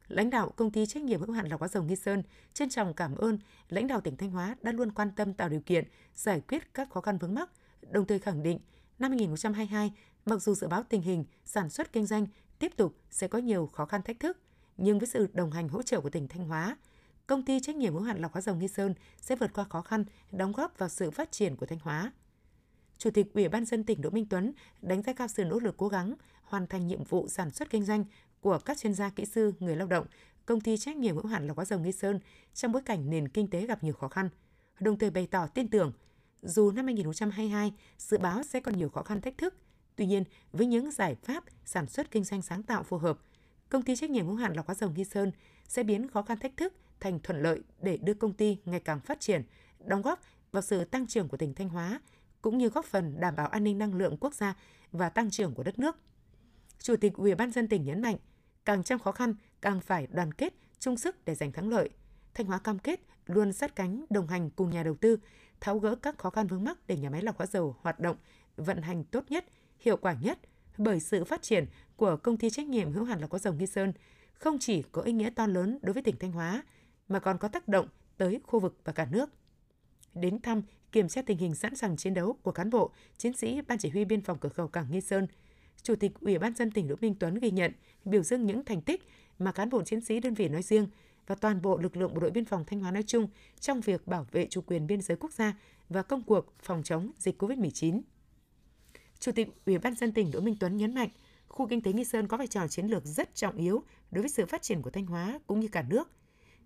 Lãnh 0.07 0.29
đạo 0.29 0.49
công 0.55 0.71
ty 0.71 0.85
trách 0.85 1.03
nhiệm 1.03 1.21
hữu 1.21 1.31
hạn 1.31 1.47
lọc 1.47 1.59
hóa 1.59 1.67
dầu 1.67 1.83
Nghi 1.83 1.95
Sơn 1.95 2.23
trân 2.53 2.69
trọng 2.69 2.93
cảm 2.93 3.15
ơn 3.15 3.39
lãnh 3.69 3.87
đạo 3.87 4.01
tỉnh 4.01 4.17
Thanh 4.17 4.31
Hóa 4.31 4.55
đã 4.61 4.71
luôn 4.71 4.91
quan 4.91 5.11
tâm 5.15 5.33
tạo 5.33 5.49
điều 5.49 5.61
kiện 5.61 5.85
giải 6.15 6.41
quyết 6.41 6.73
các 6.73 6.89
khó 6.89 7.01
khăn 7.01 7.17
vướng 7.17 7.33
mắc, 7.33 7.49
đồng 7.89 8.05
thời 8.05 8.19
khẳng 8.19 8.43
định 8.43 8.59
năm 8.99 9.11
2022, 9.11 9.93
mặc 10.25 10.41
dù 10.41 10.55
dự 10.55 10.67
báo 10.67 10.83
tình 10.89 11.01
hình 11.01 11.25
sản 11.45 11.69
xuất 11.69 11.93
kinh 11.93 12.05
doanh 12.05 12.27
tiếp 12.59 12.71
tục 12.77 12.95
sẽ 13.11 13.27
có 13.27 13.39
nhiều 13.39 13.67
khó 13.67 13.85
khăn 13.85 14.01
thách 14.01 14.19
thức, 14.19 14.37
nhưng 14.77 14.99
với 14.99 15.07
sự 15.07 15.27
đồng 15.33 15.51
hành 15.51 15.69
hỗ 15.69 15.81
trợ 15.81 16.01
của 16.01 16.09
tỉnh 16.09 16.27
Thanh 16.27 16.47
Hóa, 16.47 16.77
công 17.27 17.45
ty 17.45 17.59
trách 17.59 17.75
nhiệm 17.75 17.93
hữu 17.93 18.01
hạn 18.01 18.21
lọc 18.21 18.33
hóa 18.33 18.41
dầu 18.41 18.55
Nghi 18.55 18.67
Sơn 18.67 18.93
sẽ 19.21 19.35
vượt 19.35 19.53
qua 19.53 19.63
khó 19.63 19.81
khăn, 19.81 20.05
đóng 20.31 20.51
góp 20.51 20.77
vào 20.77 20.89
sự 20.89 21.11
phát 21.11 21.31
triển 21.31 21.55
của 21.55 21.65
Thanh 21.65 21.79
Hóa. 21.79 22.11
Chủ 22.97 23.09
tịch 23.11 23.33
Ủy 23.33 23.49
ban 23.49 23.65
dân 23.65 23.83
tỉnh 23.83 24.01
Đỗ 24.01 24.09
Minh 24.09 24.25
Tuấn 24.29 24.51
đánh 24.81 25.01
giá 25.01 25.13
cao 25.13 25.27
sự 25.27 25.43
nỗ 25.43 25.59
lực 25.59 25.77
cố 25.77 25.87
gắng 25.87 26.13
hoàn 26.43 26.67
thành 26.67 26.87
nhiệm 26.87 27.03
vụ 27.03 27.27
sản 27.27 27.51
xuất 27.51 27.69
kinh 27.69 27.83
doanh 27.83 28.05
của 28.41 28.59
các 28.59 28.77
chuyên 28.77 28.93
gia 28.93 29.09
kỹ 29.09 29.25
sư, 29.25 29.53
người 29.59 29.75
lao 29.75 29.87
động, 29.87 30.05
công 30.45 30.61
ty 30.61 30.77
trách 30.77 30.97
nhiệm 30.97 31.15
hữu 31.15 31.25
hạn 31.25 31.47
lọc 31.47 31.55
hóa 31.55 31.65
dầu 31.65 31.79
Nghi 31.79 31.91
Sơn 31.91 32.19
trong 32.53 32.71
bối 32.71 32.81
cảnh 32.85 33.09
nền 33.09 33.27
kinh 33.27 33.47
tế 33.47 33.65
gặp 33.65 33.83
nhiều 33.83 33.93
khó 33.93 34.07
khăn. 34.07 34.29
Đồng 34.79 34.97
thời 34.99 35.09
bày 35.09 35.27
tỏ 35.27 35.47
tin 35.47 35.67
tưởng, 35.67 35.91
dù 36.41 36.71
năm 36.71 36.85
2022 36.85 37.73
dự 37.97 38.17
báo 38.17 38.43
sẽ 38.43 38.59
còn 38.59 38.77
nhiều 38.77 38.89
khó 38.89 39.03
khăn 39.03 39.21
thách 39.21 39.37
thức, 39.37 39.55
tuy 39.95 40.05
nhiên 40.05 40.23
với 40.51 40.67
những 40.67 40.91
giải 40.91 41.15
pháp 41.15 41.43
sản 41.65 41.87
xuất 41.87 42.11
kinh 42.11 42.23
doanh 42.23 42.41
sáng 42.41 42.63
tạo 42.63 42.83
phù 42.83 42.97
hợp, 42.97 43.19
công 43.69 43.81
ty 43.81 43.95
trách 43.95 44.09
nhiệm 44.09 44.25
hữu 44.27 44.35
hạn 44.35 44.53
lọc 44.53 44.65
hóa 44.65 44.75
dầu 44.75 44.89
Nghi 44.95 45.03
Sơn 45.03 45.31
sẽ 45.67 45.83
biến 45.83 46.07
khó 46.07 46.21
khăn 46.21 46.39
thách 46.39 46.57
thức 46.57 46.73
thành 46.99 47.19
thuận 47.19 47.41
lợi 47.41 47.61
để 47.81 47.97
đưa 47.97 48.13
công 48.13 48.33
ty 48.33 48.57
ngày 48.65 48.79
càng 48.79 48.99
phát 48.99 49.19
triển, 49.19 49.43
đóng 49.85 50.01
góp 50.01 50.21
vào 50.51 50.61
sự 50.61 50.85
tăng 50.85 51.07
trưởng 51.07 51.27
của 51.27 51.37
tỉnh 51.37 51.53
Thanh 51.53 51.69
Hóa 51.69 51.99
cũng 52.45 52.57
như 52.57 52.69
góp 52.69 52.85
phần 52.85 53.19
đảm 53.19 53.35
bảo 53.35 53.47
an 53.47 53.63
ninh 53.63 53.77
năng 53.77 53.93
lượng 53.93 54.17
quốc 54.19 54.33
gia 54.33 54.55
và 54.91 55.09
tăng 55.09 55.31
trưởng 55.31 55.53
của 55.53 55.63
đất 55.63 55.79
nước. 55.79 55.97
Chủ 56.79 56.95
tịch 56.95 57.13
Ủy 57.13 57.35
ban 57.35 57.51
dân 57.51 57.67
tỉnh 57.67 57.85
nhấn 57.85 58.01
mạnh, 58.01 58.17
càng 58.65 58.83
trong 58.83 58.99
khó 58.99 59.11
khăn 59.11 59.35
càng 59.61 59.81
phải 59.81 60.07
đoàn 60.07 60.31
kết, 60.31 60.53
chung 60.79 60.97
sức 60.97 61.25
để 61.25 61.35
giành 61.35 61.51
thắng 61.51 61.69
lợi. 61.69 61.89
Thanh 62.33 62.45
Hóa 62.45 62.59
cam 62.59 62.79
kết 62.79 62.99
luôn 63.25 63.53
sát 63.53 63.75
cánh 63.75 64.05
đồng 64.09 64.27
hành 64.27 64.49
cùng 64.49 64.69
nhà 64.69 64.83
đầu 64.83 64.95
tư, 64.95 65.17
tháo 65.59 65.79
gỡ 65.79 65.95
các 65.95 66.17
khó 66.17 66.29
khăn 66.29 66.47
vướng 66.47 66.63
mắc 66.63 66.77
để 66.87 66.97
nhà 66.97 67.09
máy 67.09 67.21
lọc 67.21 67.37
hóa 67.37 67.47
dầu 67.47 67.75
hoạt 67.81 67.99
động, 67.99 68.17
vận 68.57 68.81
hành 68.81 69.03
tốt 69.03 69.23
nhất, 69.29 69.45
hiệu 69.79 69.97
quả 69.97 70.15
nhất 70.21 70.39
bởi 70.77 70.99
sự 70.99 71.23
phát 71.23 71.41
triển 71.41 71.65
của 71.95 72.17
công 72.17 72.37
ty 72.37 72.49
trách 72.49 72.67
nhiệm 72.67 72.91
hữu 72.91 73.03
hạn 73.03 73.21
lọc 73.21 73.31
hóa 73.31 73.39
dầu 73.39 73.53
Nghi 73.53 73.67
Sơn 73.67 73.93
không 74.33 74.57
chỉ 74.59 74.81
có 74.91 75.01
ý 75.01 75.11
nghĩa 75.11 75.29
to 75.29 75.47
lớn 75.47 75.79
đối 75.81 75.93
với 75.93 76.03
tỉnh 76.03 76.15
Thanh 76.19 76.31
Hóa 76.31 76.63
mà 77.07 77.19
còn 77.19 77.37
có 77.37 77.47
tác 77.47 77.67
động 77.67 77.87
tới 78.17 78.39
khu 78.43 78.59
vực 78.59 78.77
và 78.83 78.93
cả 78.93 79.07
nước. 79.11 79.29
Đến 80.13 80.41
thăm, 80.41 80.61
kiểm 80.95 81.07
tra 81.07 81.21
tình 81.21 81.37
hình 81.37 81.55
sẵn 81.55 81.75
sàng 81.75 81.97
chiến 81.97 82.13
đấu 82.13 82.37
của 82.41 82.51
cán 82.51 82.69
bộ, 82.69 82.91
chiến 83.17 83.33
sĩ 83.33 83.61
Ban 83.61 83.77
Chỉ 83.77 83.89
huy 83.89 84.05
Biên 84.05 84.21
phòng 84.21 84.37
cửa 84.39 84.49
khẩu 84.49 84.67
Cảng 84.67 84.91
Nghi 84.91 85.01
Sơn, 85.01 85.27
Chủ 85.83 85.95
tịch 85.95 86.11
Ủy 86.19 86.37
ban 86.37 86.55
dân 86.55 86.71
tỉnh 86.71 86.87
Đỗ 86.87 86.95
Minh 87.01 87.15
Tuấn 87.19 87.35
ghi 87.35 87.51
nhận, 87.51 87.71
biểu 88.05 88.23
dương 88.23 88.45
những 88.45 88.65
thành 88.65 88.81
tích 88.81 89.07
mà 89.39 89.51
cán 89.51 89.69
bộ 89.69 89.83
chiến 89.83 90.01
sĩ 90.01 90.19
đơn 90.19 90.33
vị 90.33 90.49
nói 90.49 90.61
riêng 90.61 90.87
và 91.27 91.35
toàn 91.35 91.61
bộ 91.61 91.77
lực 91.77 91.97
lượng 91.97 92.13
bộ 92.13 92.19
đội 92.19 92.31
biên 92.31 92.45
phòng 92.45 92.63
Thanh 92.67 92.79
Hóa 92.79 92.91
nói 92.91 93.03
chung 93.07 93.27
trong 93.59 93.81
việc 93.81 94.07
bảo 94.07 94.27
vệ 94.31 94.47
chủ 94.49 94.61
quyền 94.61 94.87
biên 94.87 95.01
giới 95.01 95.17
quốc 95.17 95.33
gia 95.33 95.59
và 95.89 96.01
công 96.01 96.23
cuộc 96.23 96.53
phòng 96.63 96.83
chống 96.83 97.11
dịch 97.17 97.41
COVID-19. 97.41 98.01
Chủ 99.19 99.31
tịch 99.31 99.47
Ủy 99.65 99.77
ban 99.77 99.95
dân 99.95 100.11
tỉnh 100.11 100.31
Đỗ 100.31 100.39
Minh 100.39 100.55
Tuấn 100.59 100.77
nhấn 100.77 100.93
mạnh, 100.93 101.09
khu 101.47 101.67
kinh 101.67 101.81
tế 101.81 101.93
Nghi 101.93 102.05
Sơn 102.05 102.27
có 102.27 102.37
vai 102.37 102.47
trò 102.47 102.67
chiến 102.67 102.87
lược 102.87 103.05
rất 103.05 103.35
trọng 103.35 103.57
yếu 103.57 103.83
đối 104.11 104.21
với 104.21 104.29
sự 104.29 104.45
phát 104.45 104.61
triển 104.61 104.81
của 104.81 104.89
Thanh 104.89 105.05
Hóa 105.05 105.39
cũng 105.47 105.59
như 105.59 105.67
cả 105.67 105.81
nước. 105.89 106.11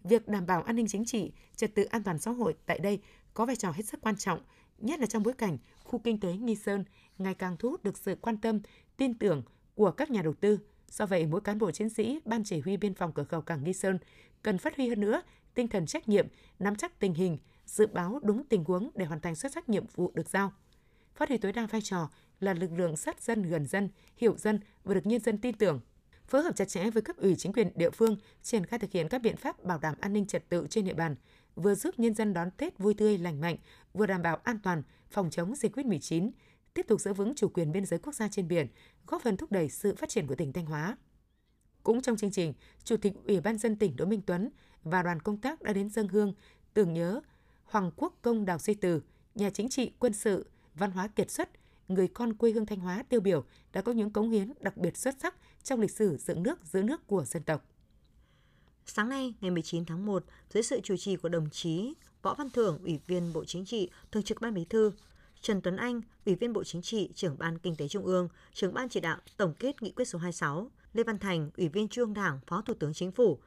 Việc 0.04 0.28
đảm 0.28 0.46
bảo 0.46 0.62
an 0.62 0.76
ninh 0.76 0.88
chính 0.88 1.06
trị, 1.06 1.32
trật 1.56 1.76
tự 1.76 1.84
an 1.84 2.04
toàn 2.04 2.20
xã 2.20 2.32
hội 2.32 2.56
tại 2.66 2.80
đây 2.80 3.00
có 3.40 3.46
vai 3.46 3.56
trò 3.56 3.72
hết 3.72 3.86
sức 3.86 4.02
quan 4.02 4.18
trọng, 4.18 4.40
nhất 4.78 5.00
là 5.00 5.06
trong 5.06 5.24
bối 5.24 5.34
cảnh 5.34 5.58
khu 5.84 6.00
kinh 6.00 6.20
tế 6.20 6.34
Nghi 6.34 6.56
Sơn 6.56 6.84
ngày 7.18 7.34
càng 7.34 7.58
thu 7.58 7.70
hút 7.70 7.84
được 7.84 7.98
sự 7.98 8.16
quan 8.22 8.38
tâm, 8.38 8.60
tin 8.98 9.14
tưởng 9.14 9.44
của 9.76 9.92
các 9.92 10.12
nhà 10.12 10.22
đầu 10.22 10.34
tư. 10.34 10.60
Do 10.92 11.06
vậy, 11.06 11.26
mỗi 11.26 11.42
cán 11.42 11.60
bộ 11.60 11.72
chiến 11.72 11.90
sĩ 11.90 12.20
Ban 12.26 12.44
Chỉ 12.44 12.60
huy 12.60 12.78
Biên 12.78 12.94
phòng 12.94 13.14
cửa 13.14 13.24
khẩu 13.24 13.42
Cảng 13.42 13.64
Nghi 13.64 13.74
Sơn 13.74 13.98
cần 14.42 14.58
phát 14.58 14.76
huy 14.76 14.90
hơn 14.90 15.00
nữa 15.00 15.22
tinh 15.54 15.68
thần 15.68 15.86
trách 15.86 16.10
nhiệm, 16.10 16.28
nắm 16.60 16.76
chắc 16.76 17.00
tình 17.00 17.14
hình, 17.14 17.38
dự 17.66 17.88
báo 17.88 18.20
đúng 18.24 18.44
tình 18.44 18.64
huống 18.64 18.90
để 18.96 19.06
hoàn 19.06 19.20
thành 19.20 19.36
xuất 19.36 19.52
sắc 19.52 19.70
nhiệm 19.70 19.86
vụ 19.96 20.12
được 20.16 20.30
giao. 20.30 20.54
Phát 21.16 21.30
huy 21.30 21.38
tối 21.38 21.54
đa 21.54 21.66
vai 21.66 21.82
trò 21.82 22.10
là 22.40 22.54
lực 22.54 22.72
lượng 22.72 22.98
sát 22.98 23.22
dân 23.22 23.44
gần 23.44 23.68
dân, 23.68 23.90
hiểu 24.18 24.38
dân 24.38 24.60
và 24.84 24.94
được 24.94 25.06
nhân 25.06 25.22
dân 25.22 25.38
tin 25.38 25.56
tưởng. 25.56 25.80
Phối 26.28 26.44
hợp 26.44 26.56
chặt 26.56 26.66
chẽ 26.66 26.90
với 26.90 27.02
cấp 27.02 27.18
ủy 27.18 27.36
chính 27.36 27.54
quyền 27.54 27.72
địa 27.76 27.90
phương, 27.90 28.18
triển 28.44 28.66
khai 28.66 28.80
thực 28.80 28.92
hiện 28.92 29.08
các 29.08 29.22
biện 29.22 29.38
pháp 29.38 29.64
bảo 29.64 29.80
đảm 29.80 29.96
an 30.02 30.14
ninh 30.14 30.26
trật 30.26 30.50
tự 30.50 30.68
trên 30.70 30.86
địa 30.86 30.94
bàn, 30.94 31.16
vừa 31.56 31.76
giúp 31.76 32.00
nhân 32.00 32.14
dân 32.14 32.34
đón 32.34 32.52
Tết 32.52 32.78
vui 32.78 32.94
tươi 32.94 33.18
lành 33.18 33.42
mạnh, 33.42 33.58
vừa 33.94 34.06
đảm 34.06 34.22
bảo 34.22 34.36
an 34.36 34.60
toàn 34.64 34.84
phòng 35.12 35.30
chống 35.30 35.56
dịch 35.56 35.76
COVID-19, 35.76 36.32
tiếp 36.74 36.86
tục 36.88 37.02
giữ 37.02 37.14
vững 37.14 37.36
chủ 37.36 37.50
quyền 37.50 37.72
biên 37.72 37.86
giới 37.86 38.00
quốc 38.00 38.16
gia 38.16 38.28
trên 38.28 38.48
biển, 38.48 38.68
góp 39.08 39.22
phần 39.22 39.38
thúc 39.38 39.52
đẩy 39.52 39.70
sự 39.70 39.96
phát 39.96 40.10
triển 40.10 40.28
của 40.28 40.36
tỉnh 40.36 40.54
Thanh 40.54 40.66
Hóa. 40.66 40.98
Cũng 41.84 42.02
trong 42.02 42.18
chương 42.18 42.32
trình, 42.32 42.54
Chủ 42.84 42.98
tịch 42.98 43.14
Ủy 43.28 43.42
ban 43.42 43.58
dân 43.58 43.76
tỉnh 43.76 43.96
Đỗ 43.96 44.06
Minh 44.06 44.22
Tuấn 44.26 44.50
và 44.84 45.04
đoàn 45.04 45.20
công 45.20 45.38
tác 45.38 45.62
đã 45.62 45.74
đến 45.74 45.90
dân 45.90 46.08
hương 46.08 46.34
tưởng 46.74 46.94
nhớ 46.94 47.22
Hoàng 47.64 47.92
Quốc 47.96 48.14
Công 48.22 48.46
Đào 48.46 48.60
Duy 48.60 48.74
Từ, 48.74 49.02
nhà 49.36 49.50
chính 49.50 49.70
trị, 49.70 49.92
quân 50.00 50.14
sự, 50.14 50.50
văn 50.76 50.92
hóa 50.92 51.08
kiệt 51.08 51.32
xuất, 51.32 51.50
người 51.88 52.08
con 52.08 52.34
quê 52.34 52.52
hương 52.52 52.66
Thanh 52.66 52.80
Hóa 52.80 53.04
tiêu 53.10 53.22
biểu 53.22 53.44
đã 53.74 53.82
có 53.82 53.92
những 53.92 54.10
cống 54.10 54.30
hiến 54.30 54.54
đặc 54.60 54.78
biệt 54.78 54.98
xuất 54.98 55.16
sắc 55.20 55.36
trong 55.64 55.80
lịch 55.80 55.92
sử 55.92 56.18
dựng 56.18 56.44
nước 56.44 56.66
giữ 56.66 56.84
nước 56.84 57.08
của 57.08 57.26
dân 57.26 57.44
tộc. 57.44 57.69
Sáng 58.90 59.10
nay, 59.10 59.34
ngày 59.42 59.52
19 59.52 59.86
tháng 59.86 60.06
1, 60.06 60.24
dưới 60.50 60.64
sự 60.64 60.80
chủ 60.84 60.98
trì 60.98 61.16
của 61.16 61.30
đồng 61.30 61.50
chí 61.50 61.94
Võ 62.22 62.34
Văn 62.34 62.50
Thưởng, 62.50 62.80
Ủy 62.84 63.00
viên 63.08 63.34
Bộ 63.34 63.46
Chính 63.46 63.66
trị, 63.66 63.90
Thường 64.12 64.24
trực 64.24 64.42
Ban 64.42 64.54
Bí 64.54 64.66
thư, 64.66 64.92
Trần 65.42 65.62
Tuấn 65.62 65.78
Anh, 65.78 66.02
Ủy 66.26 66.36
viên 66.36 66.54
Bộ 66.54 66.64
Chính 66.64 66.82
trị, 66.82 67.10
Trưởng 67.16 67.36
ban 67.40 67.58
Kinh 67.58 67.76
tế 67.76 67.88
Trung 67.88 68.06
ương, 68.06 68.30
Trưởng 68.54 68.74
ban 68.74 68.90
chỉ 68.90 69.00
đạo 69.00 69.18
tổng 69.38 69.54
kết 69.60 69.82
nghị 69.82 69.92
quyết 69.92 70.06
số 70.06 70.20
26, 70.20 70.72
Lê 70.94 71.04
Văn 71.04 71.20
Thành, 71.20 71.50
Ủy 71.58 71.70
viên 71.70 71.88
Trung 71.88 72.06
ương 72.06 72.14
Đảng, 72.14 72.40
Phó 72.48 72.62
Thủ 72.62 72.74
tướng 72.74 72.94
Chính 72.94 73.12
phủ, 73.12 73.40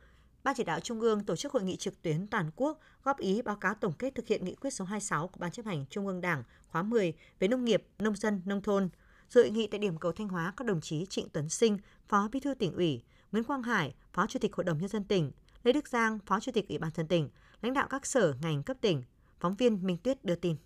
Ban 0.44 0.54
chỉ 0.54 0.64
đạo 0.64 0.80
Trung 0.80 1.00
ương 1.00 1.24
tổ 1.24 1.36
chức 1.36 1.52
hội 1.52 1.62
nghị 1.62 1.76
trực 1.76 2.02
tuyến 2.02 2.26
toàn 2.26 2.50
quốc 2.56 2.80
góp 3.04 3.18
ý 3.18 3.42
báo 3.42 3.56
cáo 3.56 3.74
tổng 3.74 3.92
kết 3.98 4.14
thực 4.14 4.26
hiện 4.26 4.44
nghị 4.44 4.54
quyết 4.54 4.70
số 4.70 4.84
26 4.84 5.28
của 5.28 5.38
Ban 5.38 5.50
chấp 5.50 5.66
hành 5.66 5.84
Trung 5.90 6.06
ương 6.06 6.20
Đảng 6.20 6.42
khóa 6.66 6.82
10 6.82 7.14
về 7.38 7.48
nông 7.48 7.64
nghiệp, 7.64 7.84
nông 7.98 8.16
dân, 8.16 8.42
nông 8.44 8.62
thôn. 8.62 8.88
Dự 9.30 9.42
hội 9.42 9.50
nghị 9.50 9.66
tại 9.66 9.78
điểm 9.78 9.98
cầu 9.98 10.12
Thanh 10.12 10.28
Hóa 10.28 10.52
có 10.56 10.64
đồng 10.64 10.80
chí 10.80 11.06
Trịnh 11.06 11.28
Tuấn 11.28 11.48
Sinh, 11.48 11.78
Phó 12.08 12.28
Bí 12.32 12.40
thư 12.40 12.54
tỉnh 12.54 12.72
ủy, 12.72 13.02
Nguyễn 13.32 13.44
Quang 13.44 13.62
Hải, 13.62 13.94
Phó 14.12 14.26
Chủ 14.26 14.38
tịch 14.38 14.54
Hội 14.54 14.64
đồng 14.64 14.78
nhân 14.78 14.88
dân 14.88 15.04
tỉnh, 15.04 15.30
Lê 15.64 15.72
Đức 15.72 15.88
Giang, 15.88 16.18
Phó 16.26 16.40
Chủ 16.40 16.52
tịch 16.52 16.68
Ủy 16.68 16.78
ban 16.78 16.90
dân 16.94 17.08
tỉnh, 17.08 17.28
lãnh 17.62 17.74
đạo 17.74 17.86
các 17.90 18.06
sở 18.06 18.34
ngành 18.42 18.62
cấp 18.62 18.76
tỉnh. 18.80 19.02
Phóng 19.40 19.54
viên 19.54 19.86
Minh 19.86 19.96
Tuyết 19.96 20.24
đưa 20.24 20.34
tin. 20.34 20.56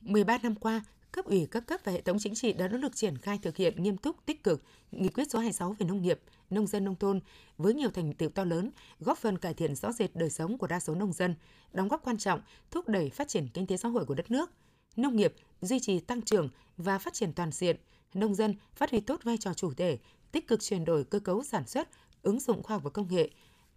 13 0.00 0.38
năm 0.42 0.54
qua, 0.54 0.84
cấp 1.12 1.24
ủy 1.24 1.46
các 1.50 1.66
cấp 1.66 1.80
và 1.84 1.92
hệ 1.92 2.00
thống 2.00 2.18
chính 2.18 2.34
trị 2.34 2.52
đã 2.52 2.68
nỗ 2.68 2.78
lực 2.78 2.96
triển 2.96 3.18
khai 3.18 3.38
thực 3.42 3.56
hiện 3.56 3.82
nghiêm 3.82 3.96
túc, 3.96 4.26
tích 4.26 4.44
cực 4.44 4.62
nghị 4.90 5.08
quyết 5.08 5.30
số 5.30 5.38
26 5.38 5.72
về 5.72 5.86
nông 5.86 6.02
nghiệp, 6.02 6.20
nông 6.50 6.66
dân 6.66 6.84
nông 6.84 6.96
thôn 6.96 7.20
với 7.58 7.74
nhiều 7.74 7.90
thành 7.90 8.12
tựu 8.12 8.30
to 8.30 8.44
lớn, 8.44 8.70
góp 9.00 9.18
phần 9.18 9.38
cải 9.38 9.54
thiện 9.54 9.74
rõ 9.74 9.92
rệt 9.92 10.10
đời 10.16 10.30
sống 10.30 10.58
của 10.58 10.66
đa 10.66 10.80
số 10.80 10.94
nông 10.94 11.12
dân, 11.12 11.34
đóng 11.72 11.88
góp 11.88 12.04
quan 12.04 12.18
trọng 12.18 12.40
thúc 12.70 12.88
đẩy 12.88 13.10
phát 13.10 13.28
triển 13.28 13.48
kinh 13.48 13.66
tế 13.66 13.76
xã 13.76 13.88
hội 13.88 14.04
của 14.04 14.14
đất 14.14 14.30
nước. 14.30 14.50
Nông 14.96 15.16
nghiệp 15.16 15.34
duy 15.60 15.80
trì 15.80 16.00
tăng 16.00 16.22
trưởng 16.22 16.48
và 16.76 16.98
phát 16.98 17.14
triển 17.14 17.32
toàn 17.32 17.52
diện, 17.52 17.76
nông 18.14 18.34
dân 18.34 18.54
phát 18.74 18.90
huy 18.90 19.00
tốt 19.00 19.20
vai 19.24 19.38
trò 19.38 19.54
chủ 19.54 19.74
thể, 19.74 19.98
tích 20.32 20.48
cực 20.48 20.62
chuyển 20.62 20.84
đổi 20.84 21.04
cơ 21.04 21.18
cấu 21.18 21.44
sản 21.44 21.66
xuất, 21.66 21.88
ứng 22.22 22.40
dụng 22.40 22.62
khoa 22.62 22.76
học 22.76 22.82
và 22.84 22.90
công 22.90 23.08
nghệ, 23.08 23.30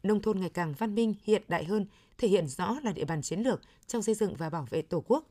nông 0.03 0.21
thôn 0.21 0.39
ngày 0.39 0.49
càng 0.49 0.73
văn 0.77 0.95
minh, 0.95 1.13
hiện 1.23 1.43
đại 1.47 1.65
hơn, 1.65 1.85
thể 2.17 2.27
hiện 2.27 2.47
rõ 2.47 2.79
là 2.83 2.91
địa 2.91 3.05
bàn 3.05 3.21
chiến 3.21 3.39
lược 3.39 3.61
trong 3.87 4.01
xây 4.01 4.15
dựng 4.15 4.35
và 4.35 4.49
bảo 4.49 4.67
vệ 4.69 4.81
Tổ 4.81 5.03
quốc. 5.07 5.25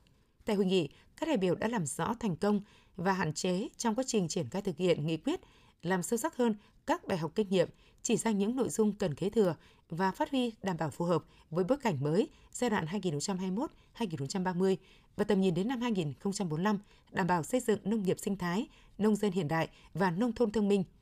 Tại 0.44 0.56
hội 0.56 0.66
nghị, 0.66 0.88
các 1.16 1.26
đại 1.26 1.36
biểu 1.36 1.54
đã 1.54 1.68
làm 1.68 1.86
rõ 1.86 2.14
thành 2.20 2.36
công 2.36 2.60
và 2.96 3.12
hạn 3.12 3.32
chế 3.32 3.68
trong 3.76 3.94
quá 3.94 4.04
trình 4.06 4.28
triển 4.28 4.48
khai 4.48 4.62
thực 4.62 4.76
hiện 4.76 5.06
nghị 5.06 5.16
quyết, 5.16 5.40
làm 5.82 6.02
sâu 6.02 6.16
sắc 6.16 6.36
hơn 6.36 6.54
các 6.86 7.06
bài 7.06 7.18
học 7.18 7.32
kinh 7.34 7.48
nghiệm, 7.48 7.68
chỉ 8.02 8.16
ra 8.16 8.30
những 8.30 8.56
nội 8.56 8.68
dung 8.68 8.92
cần 8.92 9.14
kế 9.14 9.30
thừa 9.30 9.54
và 9.88 10.10
phát 10.10 10.30
huy 10.30 10.52
đảm 10.62 10.76
bảo 10.76 10.90
phù 10.90 11.04
hợp 11.04 11.24
với 11.50 11.64
bối 11.64 11.78
cảnh 11.78 11.96
mới 12.00 12.28
giai 12.52 12.70
đoạn 12.70 12.86
2021-2030 12.86 14.76
và 15.16 15.24
tầm 15.24 15.40
nhìn 15.40 15.54
đến 15.54 15.68
năm 15.68 15.80
2045, 15.80 16.78
đảm 17.12 17.26
bảo 17.26 17.42
xây 17.42 17.60
dựng 17.60 17.78
nông 17.84 18.02
nghiệp 18.02 18.20
sinh 18.20 18.36
thái, 18.36 18.68
nông 18.98 19.16
dân 19.16 19.32
hiện 19.32 19.48
đại 19.48 19.68
và 19.94 20.10
nông 20.10 20.32
thôn 20.32 20.50
thông 20.50 20.68
minh– 20.68 20.84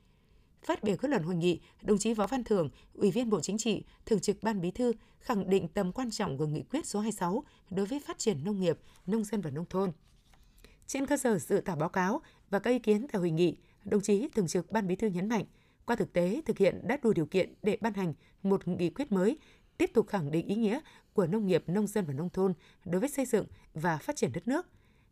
Phát 0.63 0.85
biểu 0.85 0.97
kết 0.97 1.09
luận 1.09 1.23
hội 1.23 1.35
nghị, 1.35 1.61
đồng 1.83 1.99
chí 1.99 2.15
Võ 2.15 2.27
Văn 2.27 2.45
Thưởng, 2.45 2.71
Ủy 2.95 3.11
viên 3.11 3.31
Bộ 3.31 3.41
Chính 3.41 3.59
trị, 3.59 3.85
Thường 4.07 4.21
trực 4.21 4.43
Ban 4.43 4.61
Bí 4.61 4.71
thư 4.71 4.93
khẳng 5.21 5.51
định 5.51 5.69
tầm 5.69 5.93
quan 5.93 6.11
trọng 6.11 6.39
của 6.39 6.47
nghị 6.47 6.63
quyết 6.63 6.87
số 6.87 7.01
26 7.01 7.45
đối 7.71 7.87
với 7.87 8.01
phát 8.01 8.19
triển 8.19 8.45
nông 8.45 8.61
nghiệp, 8.61 8.79
nông 9.07 9.25
dân 9.25 9.41
và 9.41 9.51
nông 9.51 9.65
thôn. 9.71 9.93
Trên 10.87 11.07
cơ 11.07 11.17
sở 11.17 11.39
dự 11.39 11.61
thảo 11.61 11.77
báo 11.77 11.89
cáo 11.89 12.21
và 12.51 12.59
các 12.59 12.71
ý 12.71 12.79
kiến 12.79 13.07
tại 13.13 13.21
hội 13.21 13.31
nghị, 13.31 13.57
đồng 13.85 14.01
chí 14.01 14.29
Thường 14.29 14.47
trực 14.47 14.71
Ban 14.71 14.87
Bí 14.87 14.97
thư 14.97 15.07
nhấn 15.07 15.29
mạnh, 15.29 15.45
qua 15.87 15.97
thực 15.97 16.13
tế 16.13 16.43
thực 16.47 16.59
hiện 16.59 16.81
đã 16.89 16.99
đủ 17.03 17.13
điều 17.13 17.27
kiện 17.27 17.55
để 17.63 17.79
ban 17.81 17.95
hành 17.95 18.15
một 18.43 18.69
nghị 18.69 18.91
quyết 18.91 19.13
mới, 19.13 19.39
tiếp 19.79 19.91
tục 19.95 20.09
khẳng 20.09 20.31
định 20.31 20.47
ý 20.47 20.55
nghĩa 20.55 20.81
của 21.13 21.27
nông 21.27 21.47
nghiệp, 21.47 21.65
nông 21.67 21.87
dân 21.87 22.05
và 22.05 22.13
nông 22.13 22.31
thôn 22.31 22.55
đối 22.85 23.01
với 23.01 23.09
xây 23.09 23.27
dựng 23.27 23.47
và 23.75 23.99
phát 23.99 24.17
triển 24.17 24.33
đất 24.33 24.49
nước, 24.49 24.67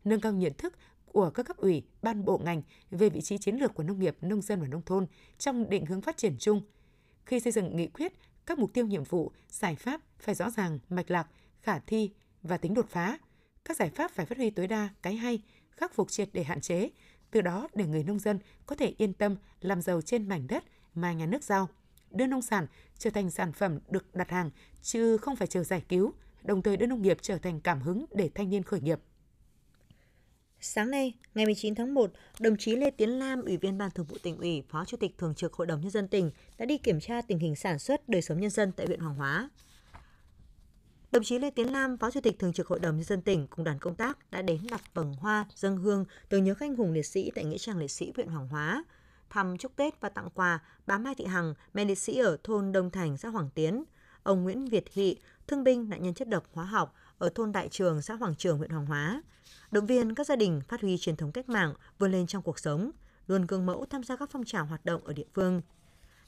nâng 0.05 0.21
cao 0.21 0.33
nhận 0.33 0.53
thức 0.59 0.75
của 1.15 1.31
các 1.31 1.47
cấp 1.47 1.57
ủy, 1.57 1.83
ban 2.03 2.25
bộ 2.25 2.39
ngành 2.39 2.63
về 2.91 3.09
vị 3.09 3.21
trí 3.21 3.39
chiến 3.39 3.57
lược 3.57 3.75
của 3.75 3.83
nông 3.83 4.01
nghiệp, 4.01 4.17
nông 4.21 4.43
dân 4.43 4.61
và 4.61 4.67
nông 4.67 4.83
thôn 4.83 5.07
trong 5.39 5.71
định 5.71 5.87
hướng 5.87 6.01
phát 6.01 6.17
triển 6.17 6.37
chung. 6.39 6.63
Khi 7.27 7.41
xây 7.41 7.53
dựng 7.53 7.77
nghị 7.77 7.87
quyết, 7.87 8.13
các 8.47 8.59
mục 8.59 8.73
tiêu 8.73 8.87
nhiệm 8.87 9.05
vụ, 9.05 9.33
giải 9.49 9.75
pháp 9.75 10.01
phải 10.19 10.35
rõ 10.35 10.51
ràng, 10.51 10.79
mạch 10.89 11.11
lạc, 11.11 11.29
khả 11.61 11.79
thi 11.79 12.11
và 12.43 12.57
tính 12.57 12.75
đột 12.75 12.87
phá. 12.89 13.19
Các 13.65 13.77
giải 13.77 13.91
pháp 13.91 14.11
phải 14.11 14.27
phát 14.27 14.39
huy 14.39 14.51
tối 14.51 14.67
đa 14.67 14.89
cái 15.03 15.17
hay, 15.17 15.43
khắc 15.71 15.95
phục 15.95 16.11
triệt 16.11 16.29
để 16.33 16.45
hạn 16.45 16.61
chế, 16.61 16.91
từ 17.31 17.41
đó 17.41 17.69
để 17.75 17.87
người 17.87 18.05
nông 18.05 18.19
dân 18.19 18.39
có 18.67 18.77
thể 18.77 18.95
yên 18.99 19.13
tâm 19.13 19.37
làm 19.61 19.83
giàu 19.83 20.01
trên 20.03 20.29
mảnh 20.29 20.47
đất 20.47 20.65
mà 20.95 21.13
nhà 21.13 21.27
nước 21.27 21.45
giao, 21.45 21.69
đưa 22.11 22.27
nông 22.27 22.43
sản 22.43 22.67
trở 22.99 23.11
thành 23.11 23.31
sản 23.31 23.53
phẩm 23.53 23.79
được 23.89 24.15
đặt 24.15 24.31
hàng 24.31 24.51
chứ 24.83 25.17
không 25.17 25.37
phải 25.37 25.47
chờ 25.47 25.65
giải 25.65 25.83
cứu, 25.89 26.13
đồng 26.43 26.63
thời 26.63 26.77
đưa 26.77 26.87
nông 26.87 27.03
nghiệp 27.03 27.19
trở 27.21 27.39
thành 27.39 27.61
cảm 27.61 27.83
hứng 27.83 28.05
để 28.13 28.31
thanh 28.35 28.51
niên 28.51 28.63
khởi 28.63 28.81
nghiệp. 28.81 29.01
Sáng 30.67 30.91
nay, 30.91 31.13
ngày 31.35 31.47
19 31.47 31.75
tháng 31.75 31.95
1, 31.95 32.11
đồng 32.41 32.57
chí 32.57 32.77
Lê 32.77 32.91
Tiến 32.91 33.11
Lam, 33.11 33.43
Ủy 33.43 33.57
viên 33.57 33.79
Ban 33.79 33.91
Thường 33.91 34.07
vụ 34.07 34.17
tỉnh 34.23 34.39
ủy, 34.39 34.63
Phó 34.69 34.85
Chủ 34.85 34.97
tịch 34.97 35.19
Thường 35.19 35.35
trực 35.35 35.53
Hội 35.53 35.67
đồng 35.67 35.81
Nhân 35.81 35.91
dân 35.91 36.09
tỉnh 36.09 36.31
đã 36.59 36.67
đi 36.67 36.79
kiểm 36.79 37.01
tra 37.01 37.23
tình 37.23 37.39
hình 37.39 37.57
sản 37.57 37.79
xuất 37.79 38.09
đời 38.09 38.23
sống 38.23 38.41
nhân 38.41 38.51
dân 38.51 38.73
tại 38.73 38.87
huyện 38.87 39.01
Hoàng 39.01 39.15
Hóa. 39.15 39.51
Đồng 41.13 41.25
chí 41.25 41.39
Lê 41.39 41.51
Tiến 41.51 41.73
Lam, 41.73 41.97
Phó 41.99 42.11
Chủ 42.11 42.21
tịch 42.21 42.39
Thường 42.39 42.53
trực 42.53 42.67
Hội 42.67 42.81
đồng 42.81 42.97
Nhân 42.97 43.05
dân 43.05 43.23
tỉnh 43.23 43.47
cùng 43.47 43.65
đoàn 43.65 43.79
công 43.79 43.95
tác 43.95 44.31
đã 44.31 44.43
đến 44.43 44.61
đặt 44.71 44.95
vòng 44.95 45.15
hoa, 45.15 45.47
dân 45.55 45.77
hương 45.77 46.05
tưởng 46.29 46.45
nhớ 46.45 46.55
các 46.55 46.67
anh 46.67 46.77
hùng 46.77 46.93
liệt 46.93 47.07
sĩ 47.07 47.31
tại 47.35 47.45
Nghĩa 47.45 47.59
trang 47.59 47.79
liệt 47.79 47.91
sĩ 47.91 48.13
huyện 48.17 48.29
Hoàng 48.29 48.49
Hóa, 48.49 48.85
thăm 49.31 49.59
chúc 49.59 49.77
Tết 49.77 50.01
và 50.01 50.09
tặng 50.09 50.29
quà 50.35 50.59
bà 50.87 50.99
Mai 50.99 51.15
Thị 51.15 51.25
Hằng, 51.25 51.55
mẹ 51.75 51.85
liệt 51.85 51.99
sĩ 51.99 52.19
ở 52.19 52.37
thôn 52.45 52.73
Đông 52.73 52.91
Thành, 52.91 53.17
xã 53.17 53.29
Hoàng 53.29 53.51
Tiến, 53.55 53.85
ông 54.23 54.43
Nguyễn 54.43 54.65
Việt 54.65 54.93
Hị, 54.93 55.17
thương 55.47 55.65
binh 55.65 55.89
nạn 55.89 56.03
nhân 56.03 56.15
chất 56.15 56.29
độc 56.29 56.45
hóa 56.53 56.65
học 56.65 56.95
ở 57.19 57.29
thôn 57.35 57.53
Đại 57.53 57.69
Trường, 57.69 58.03
xã 58.03 58.15
Hoàng 58.15 58.35
Trường, 58.35 58.59
huyện 58.59 58.71
Hoàng 58.71 58.87
Hóa, 58.87 59.23
động 59.71 59.87
viên 59.87 60.15
các 60.15 60.27
gia 60.27 60.37
đình 60.37 60.61
phát 60.69 60.81
huy 60.81 60.99
truyền 60.99 61.17
thống 61.17 61.33
cách 61.33 61.49
mạng 61.49 61.75
vươn 61.99 62.13
lên 62.13 62.27
trong 62.27 62.43
cuộc 62.43 62.59
sống, 62.59 62.91
luôn 63.27 63.47
gương 63.47 63.67
mẫu 63.67 63.87
tham 63.91 64.05
gia 64.05 64.17
các 64.17 64.29
phong 64.33 64.45
trào 64.45 64.67
hoạt 64.67 64.85
động 64.85 65.05
ở 65.05 65.13
địa 65.13 65.27
phương. 65.35 65.63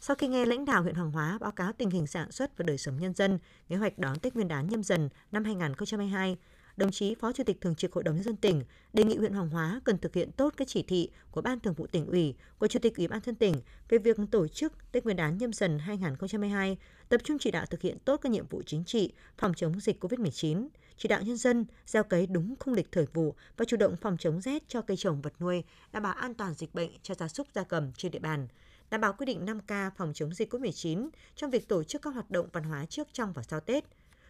Sau 0.00 0.16
khi 0.16 0.28
nghe 0.28 0.46
lãnh 0.46 0.64
đạo 0.64 0.82
huyện 0.82 0.94
Hoàng 0.94 1.12
Hóa 1.12 1.38
báo 1.40 1.52
cáo 1.52 1.72
tình 1.72 1.90
hình 1.90 2.06
sản 2.06 2.32
xuất 2.32 2.58
và 2.58 2.62
đời 2.62 2.78
sống 2.78 2.96
nhân 2.96 3.14
dân, 3.14 3.38
kế 3.68 3.76
hoạch 3.76 3.98
đón 3.98 4.18
Tết 4.18 4.34
Nguyên 4.34 4.48
đán 4.48 4.68
nhâm 4.68 4.82
dần 4.82 5.08
năm 5.32 5.44
2022, 5.44 6.36
đồng 6.76 6.90
chí 6.90 7.14
Phó 7.14 7.32
Chủ 7.32 7.44
tịch 7.44 7.60
Thường 7.60 7.74
trực 7.74 7.92
Hội 7.92 8.04
đồng 8.04 8.14
nhân 8.14 8.24
dân 8.24 8.36
tỉnh 8.36 8.62
đề 8.92 9.04
nghị 9.04 9.16
huyện 9.16 9.32
Hoàng 9.32 9.48
Hóa 9.48 9.80
cần 9.84 9.98
thực 9.98 10.14
hiện 10.14 10.32
tốt 10.32 10.54
các 10.56 10.68
chỉ 10.68 10.82
thị 10.82 11.10
của 11.30 11.42
Ban 11.42 11.60
Thường 11.60 11.74
vụ 11.74 11.86
tỉnh 11.86 12.06
ủy, 12.06 12.34
của 12.58 12.66
Chủ 12.66 12.78
tịch 12.78 12.96
Ủy 12.96 13.08
ban 13.08 13.20
dân 13.24 13.34
tỉnh 13.34 13.54
về 13.88 13.98
việc 13.98 14.16
tổ 14.30 14.48
chức 14.48 14.72
Tết 14.92 15.04
Nguyên 15.04 15.16
đán 15.16 15.38
nhâm 15.38 15.52
dần 15.52 15.78
2022, 15.78 16.78
tập 17.08 17.20
trung 17.24 17.38
chỉ 17.40 17.50
đạo 17.50 17.66
thực 17.66 17.80
hiện 17.80 17.98
tốt 18.04 18.16
các 18.16 18.32
nhiệm 18.32 18.46
vụ 18.46 18.62
chính 18.66 18.84
trị, 18.84 19.12
phòng 19.38 19.54
chống 19.54 19.80
dịch 19.80 20.04
COVID-19, 20.04 20.68
chỉ 20.96 21.08
đạo 21.08 21.22
nhân 21.22 21.36
dân 21.36 21.66
gieo 21.86 22.04
cấy 22.04 22.26
đúng 22.26 22.54
khung 22.60 22.74
lịch 22.74 22.92
thời 22.92 23.06
vụ 23.12 23.34
và 23.56 23.64
chủ 23.64 23.76
động 23.76 23.96
phòng 24.00 24.16
chống 24.18 24.40
rét 24.40 24.62
cho 24.68 24.82
cây 24.82 24.96
trồng 24.96 25.22
vật 25.22 25.32
nuôi, 25.40 25.64
đảm 25.92 26.02
bảo 26.02 26.12
an 26.12 26.34
toàn 26.34 26.54
dịch 26.54 26.74
bệnh 26.74 26.90
cho 27.02 27.14
gia 27.14 27.28
súc 27.28 27.46
gia 27.54 27.62
cầm 27.62 27.92
trên 27.92 28.12
địa 28.12 28.18
bàn 28.18 28.48
đảm 28.90 29.00
bảo 29.00 29.12
quy 29.12 29.26
định 29.26 29.46
5K 29.46 29.90
phòng 29.96 30.12
chống 30.14 30.34
dịch 30.34 30.52
COVID-19 30.54 31.08
trong 31.36 31.50
việc 31.50 31.68
tổ 31.68 31.84
chức 31.84 32.02
các 32.02 32.14
hoạt 32.14 32.30
động 32.30 32.48
văn 32.52 32.64
hóa 32.64 32.86
trước, 32.86 33.08
trong 33.12 33.32
và 33.32 33.42
sau 33.42 33.60
Tết, 33.60 33.84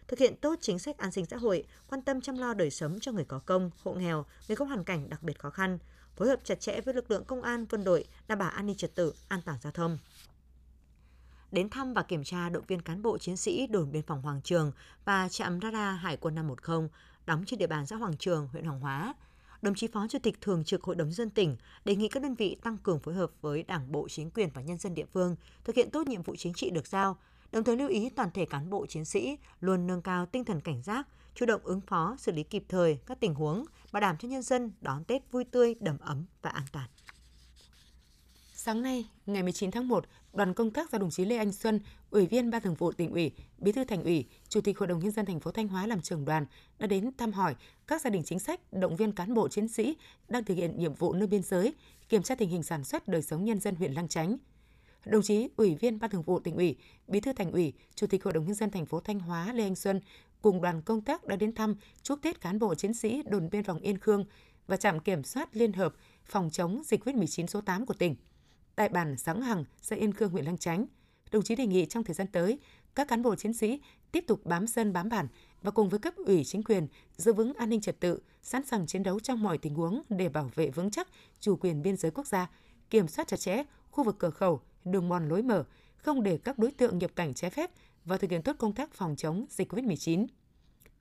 thực 0.07 0.19
hiện 0.19 0.35
tốt 0.35 0.55
chính 0.61 0.79
sách 0.79 0.97
an 0.97 1.11
sinh 1.11 1.25
xã 1.25 1.37
hội, 1.37 1.63
quan 1.87 2.01
tâm 2.01 2.21
chăm 2.21 2.37
lo 2.37 2.53
đời 2.53 2.69
sống 2.69 2.97
cho 3.01 3.11
người 3.11 3.25
có 3.25 3.39
công, 3.39 3.71
hộ 3.83 3.93
nghèo, 3.93 4.25
người 4.47 4.55
có 4.55 4.65
hoàn 4.65 4.83
cảnh 4.83 5.09
đặc 5.09 5.23
biệt 5.23 5.39
khó 5.39 5.49
khăn, 5.49 5.77
phối 6.15 6.27
hợp 6.27 6.39
chặt 6.43 6.59
chẽ 6.59 6.81
với 6.81 6.93
lực 6.93 7.11
lượng 7.11 7.25
công 7.25 7.41
an, 7.41 7.65
quân 7.65 7.83
đội, 7.83 8.05
đảm 8.27 8.39
bảo 8.39 8.49
an 8.49 8.65
ninh 8.65 8.75
trật 8.75 8.95
tự, 8.95 9.13
an 9.27 9.41
toàn 9.45 9.57
giao 9.61 9.71
thông. 9.71 9.97
Đến 11.51 11.69
thăm 11.69 11.93
và 11.93 12.03
kiểm 12.03 12.23
tra 12.23 12.49
động 12.49 12.63
viên 12.67 12.81
cán 12.81 13.01
bộ 13.01 13.17
chiến 13.17 13.37
sĩ 13.37 13.67
đồn 13.67 13.91
biên 13.91 14.03
phòng 14.03 14.21
Hoàng 14.21 14.41
Trường 14.41 14.71
và 15.05 15.29
trạm 15.29 15.59
radar 15.61 15.99
Hải 15.99 16.17
quân 16.17 16.35
510 16.35 16.89
đóng 17.25 17.43
trên 17.45 17.59
địa 17.59 17.67
bàn 17.67 17.85
xã 17.85 17.95
Hoàng 17.95 18.17
Trường, 18.17 18.47
huyện 18.47 18.65
Hoàng 18.65 18.79
Hóa, 18.79 19.13
đồng 19.61 19.75
chí 19.75 19.87
Phó 19.87 20.07
Chủ 20.09 20.19
tịch 20.23 20.41
Thường 20.41 20.63
trực 20.63 20.83
Hội 20.83 20.95
đồng 20.95 21.11
dân 21.11 21.29
tỉnh 21.29 21.57
đề 21.85 21.95
nghị 21.95 22.07
các 22.07 22.23
đơn 22.23 22.35
vị 22.35 22.57
tăng 22.63 22.77
cường 22.77 22.99
phối 22.99 23.13
hợp 23.13 23.31
với 23.41 23.63
Đảng 23.63 23.91
bộ, 23.91 24.07
chính 24.09 24.31
quyền 24.31 24.49
và 24.53 24.61
nhân 24.61 24.77
dân 24.77 24.93
địa 24.93 25.05
phương 25.13 25.35
thực 25.63 25.75
hiện 25.75 25.91
tốt 25.91 26.07
nhiệm 26.07 26.21
vụ 26.21 26.35
chính 26.35 26.53
trị 26.53 26.69
được 26.69 26.87
giao, 26.87 27.17
đồng 27.51 27.63
thời 27.63 27.77
lưu 27.77 27.89
ý 27.89 28.09
toàn 28.09 28.31
thể 28.33 28.45
cán 28.45 28.69
bộ 28.69 28.85
chiến 28.85 29.05
sĩ 29.05 29.37
luôn 29.59 29.87
nâng 29.87 30.01
cao 30.01 30.25
tinh 30.25 30.45
thần 30.45 30.61
cảnh 30.61 30.81
giác, 30.81 31.07
chủ 31.35 31.45
động 31.45 31.61
ứng 31.63 31.81
phó, 31.81 32.15
xử 32.19 32.31
lý 32.31 32.43
kịp 32.43 32.63
thời 32.69 32.99
các 33.05 33.19
tình 33.19 33.33
huống, 33.33 33.65
bảo 33.91 34.01
đảm 34.01 34.15
cho 34.19 34.27
nhân 34.27 34.41
dân 34.41 34.71
đón 34.81 35.03
Tết 35.03 35.31
vui 35.31 35.43
tươi, 35.43 35.75
đầm 35.79 35.97
ấm 35.97 36.25
và 36.41 36.49
an 36.49 36.65
toàn. 36.71 36.89
Sáng 38.59 38.81
nay, 38.81 39.05
ngày 39.25 39.43
19 39.43 39.71
tháng 39.71 39.87
1, 39.87 40.05
đoàn 40.33 40.53
công 40.53 40.71
tác 40.71 40.91
do 40.91 40.97
đồng 40.97 41.09
chí 41.09 41.25
Lê 41.25 41.37
Anh 41.37 41.51
Xuân, 41.51 41.79
Ủy 42.09 42.25
viên 42.25 42.49
Ban 42.49 42.61
Thường 42.61 42.75
vụ 42.75 42.91
tỉnh 42.91 43.11
ủy, 43.11 43.31
Bí 43.57 43.71
thư 43.71 43.83
Thành 43.83 44.03
ủy, 44.03 44.25
Chủ 44.49 44.61
tịch 44.61 44.77
Hội 44.77 44.87
đồng 44.87 44.99
nhân 44.99 45.11
dân 45.11 45.25
thành 45.25 45.39
phố 45.39 45.51
Thanh 45.51 45.67
Hóa 45.67 45.87
làm 45.87 46.01
trưởng 46.01 46.25
đoàn 46.25 46.45
đã 46.79 46.87
đến 46.87 47.11
thăm 47.17 47.31
hỏi 47.31 47.55
các 47.87 48.01
gia 48.01 48.09
đình 48.09 48.23
chính 48.25 48.39
sách, 48.39 48.73
động 48.73 48.95
viên 48.95 49.11
cán 49.11 49.33
bộ 49.33 49.49
chiến 49.49 49.67
sĩ 49.67 49.97
đang 50.27 50.43
thực 50.43 50.53
hiện 50.53 50.79
nhiệm 50.79 50.93
vụ 50.93 51.13
nơi 51.13 51.27
biên 51.27 51.43
giới, 51.43 51.73
kiểm 52.09 52.23
tra 52.23 52.35
tình 52.35 52.49
hình 52.49 52.63
sản 52.63 52.83
xuất 52.83 53.07
đời 53.07 53.21
sống 53.21 53.45
nhân 53.45 53.59
dân 53.59 53.75
huyện 53.75 53.93
Lang 53.93 54.07
Chánh. 54.07 54.37
Đồng 55.05 55.21
chí 55.21 55.49
Ủy 55.55 55.75
viên 55.75 55.99
Ban 55.99 56.09
Thường 56.09 56.21
vụ 56.21 56.39
tỉnh 56.39 56.55
ủy, 56.55 56.75
Bí 57.07 57.19
thư 57.19 57.33
Thành 57.33 57.51
ủy, 57.51 57.73
Chủ 57.95 58.07
tịch 58.07 58.23
Hội 58.23 58.33
đồng 58.33 58.45
nhân 58.45 58.55
dân 58.55 58.71
thành 58.71 58.85
phố 58.85 58.99
Thanh 58.99 59.19
Hóa 59.19 59.53
Lê 59.53 59.63
Anh 59.63 59.75
Xuân 59.75 60.01
cùng 60.41 60.61
đoàn 60.61 60.81
công 60.81 61.01
tác 61.01 61.27
đã 61.27 61.35
đến 61.35 61.55
thăm 61.55 61.75
chúc 62.03 62.19
Tết 62.21 62.41
cán 62.41 62.59
bộ 62.59 62.75
chiến 62.75 62.93
sĩ 62.93 63.23
đồn 63.29 63.49
biên 63.49 63.63
phòng 63.63 63.79
Yên 63.79 63.97
Khương 63.97 64.25
và 64.67 64.77
trạm 64.77 64.99
kiểm 64.99 65.23
soát 65.23 65.49
liên 65.55 65.73
hợp 65.73 65.93
phòng 66.25 66.49
chống 66.49 66.81
dịch 66.85 67.03
COVID-19 67.03 67.47
số 67.47 67.61
8 67.61 67.85
của 67.85 67.93
tỉnh 67.93 68.15
tại 68.75 68.89
bản 68.89 69.17
Sáng 69.17 69.41
Hằng, 69.41 69.65
xã 69.81 69.95
Yên 69.95 70.13
Khương, 70.13 70.31
huyện 70.31 70.45
lăng 70.45 70.57
Chánh. 70.57 70.85
Đồng 71.31 71.43
chí 71.43 71.55
đề 71.55 71.67
nghị 71.67 71.85
trong 71.85 72.03
thời 72.03 72.13
gian 72.13 72.27
tới, 72.27 72.59
các 72.95 73.07
cán 73.07 73.23
bộ 73.23 73.35
chiến 73.35 73.53
sĩ 73.53 73.81
tiếp 74.11 74.23
tục 74.27 74.45
bám 74.45 74.67
dân 74.67 74.93
bám 74.93 75.09
bản 75.09 75.27
và 75.61 75.71
cùng 75.71 75.89
với 75.89 75.99
cấp 75.99 76.13
ủy 76.15 76.43
chính 76.43 76.63
quyền 76.63 76.87
giữ 77.17 77.33
vững 77.33 77.53
an 77.53 77.69
ninh 77.69 77.81
trật 77.81 77.99
tự, 77.99 78.19
sẵn 78.41 78.65
sàng 78.65 78.87
chiến 78.87 79.03
đấu 79.03 79.19
trong 79.19 79.43
mọi 79.43 79.57
tình 79.57 79.75
huống 79.75 80.01
để 80.09 80.29
bảo 80.29 80.51
vệ 80.55 80.69
vững 80.69 80.91
chắc 80.91 81.07
chủ 81.39 81.55
quyền 81.55 81.81
biên 81.81 81.97
giới 81.97 82.11
quốc 82.11 82.27
gia, 82.27 82.49
kiểm 82.89 83.07
soát 83.07 83.27
chặt 83.27 83.37
chẽ 83.37 83.63
khu 83.91 84.03
vực 84.03 84.15
cửa 84.19 84.29
khẩu, 84.29 84.61
đường 84.91 85.09
mòn 85.09 85.29
lối 85.29 85.41
mở, 85.41 85.63
không 85.97 86.23
để 86.23 86.37
các 86.37 86.59
đối 86.59 86.71
tượng 86.71 86.97
nhập 86.97 87.11
cảnh 87.15 87.33
trái 87.33 87.51
phép 87.51 87.71
và 88.05 88.17
thực 88.17 88.31
hiện 88.31 88.41
tốt 88.41 88.55
công 88.59 88.73
tác 88.73 88.93
phòng 88.93 89.15
chống 89.15 89.45
dịch 89.49 89.73
COVID-19. 89.73 90.27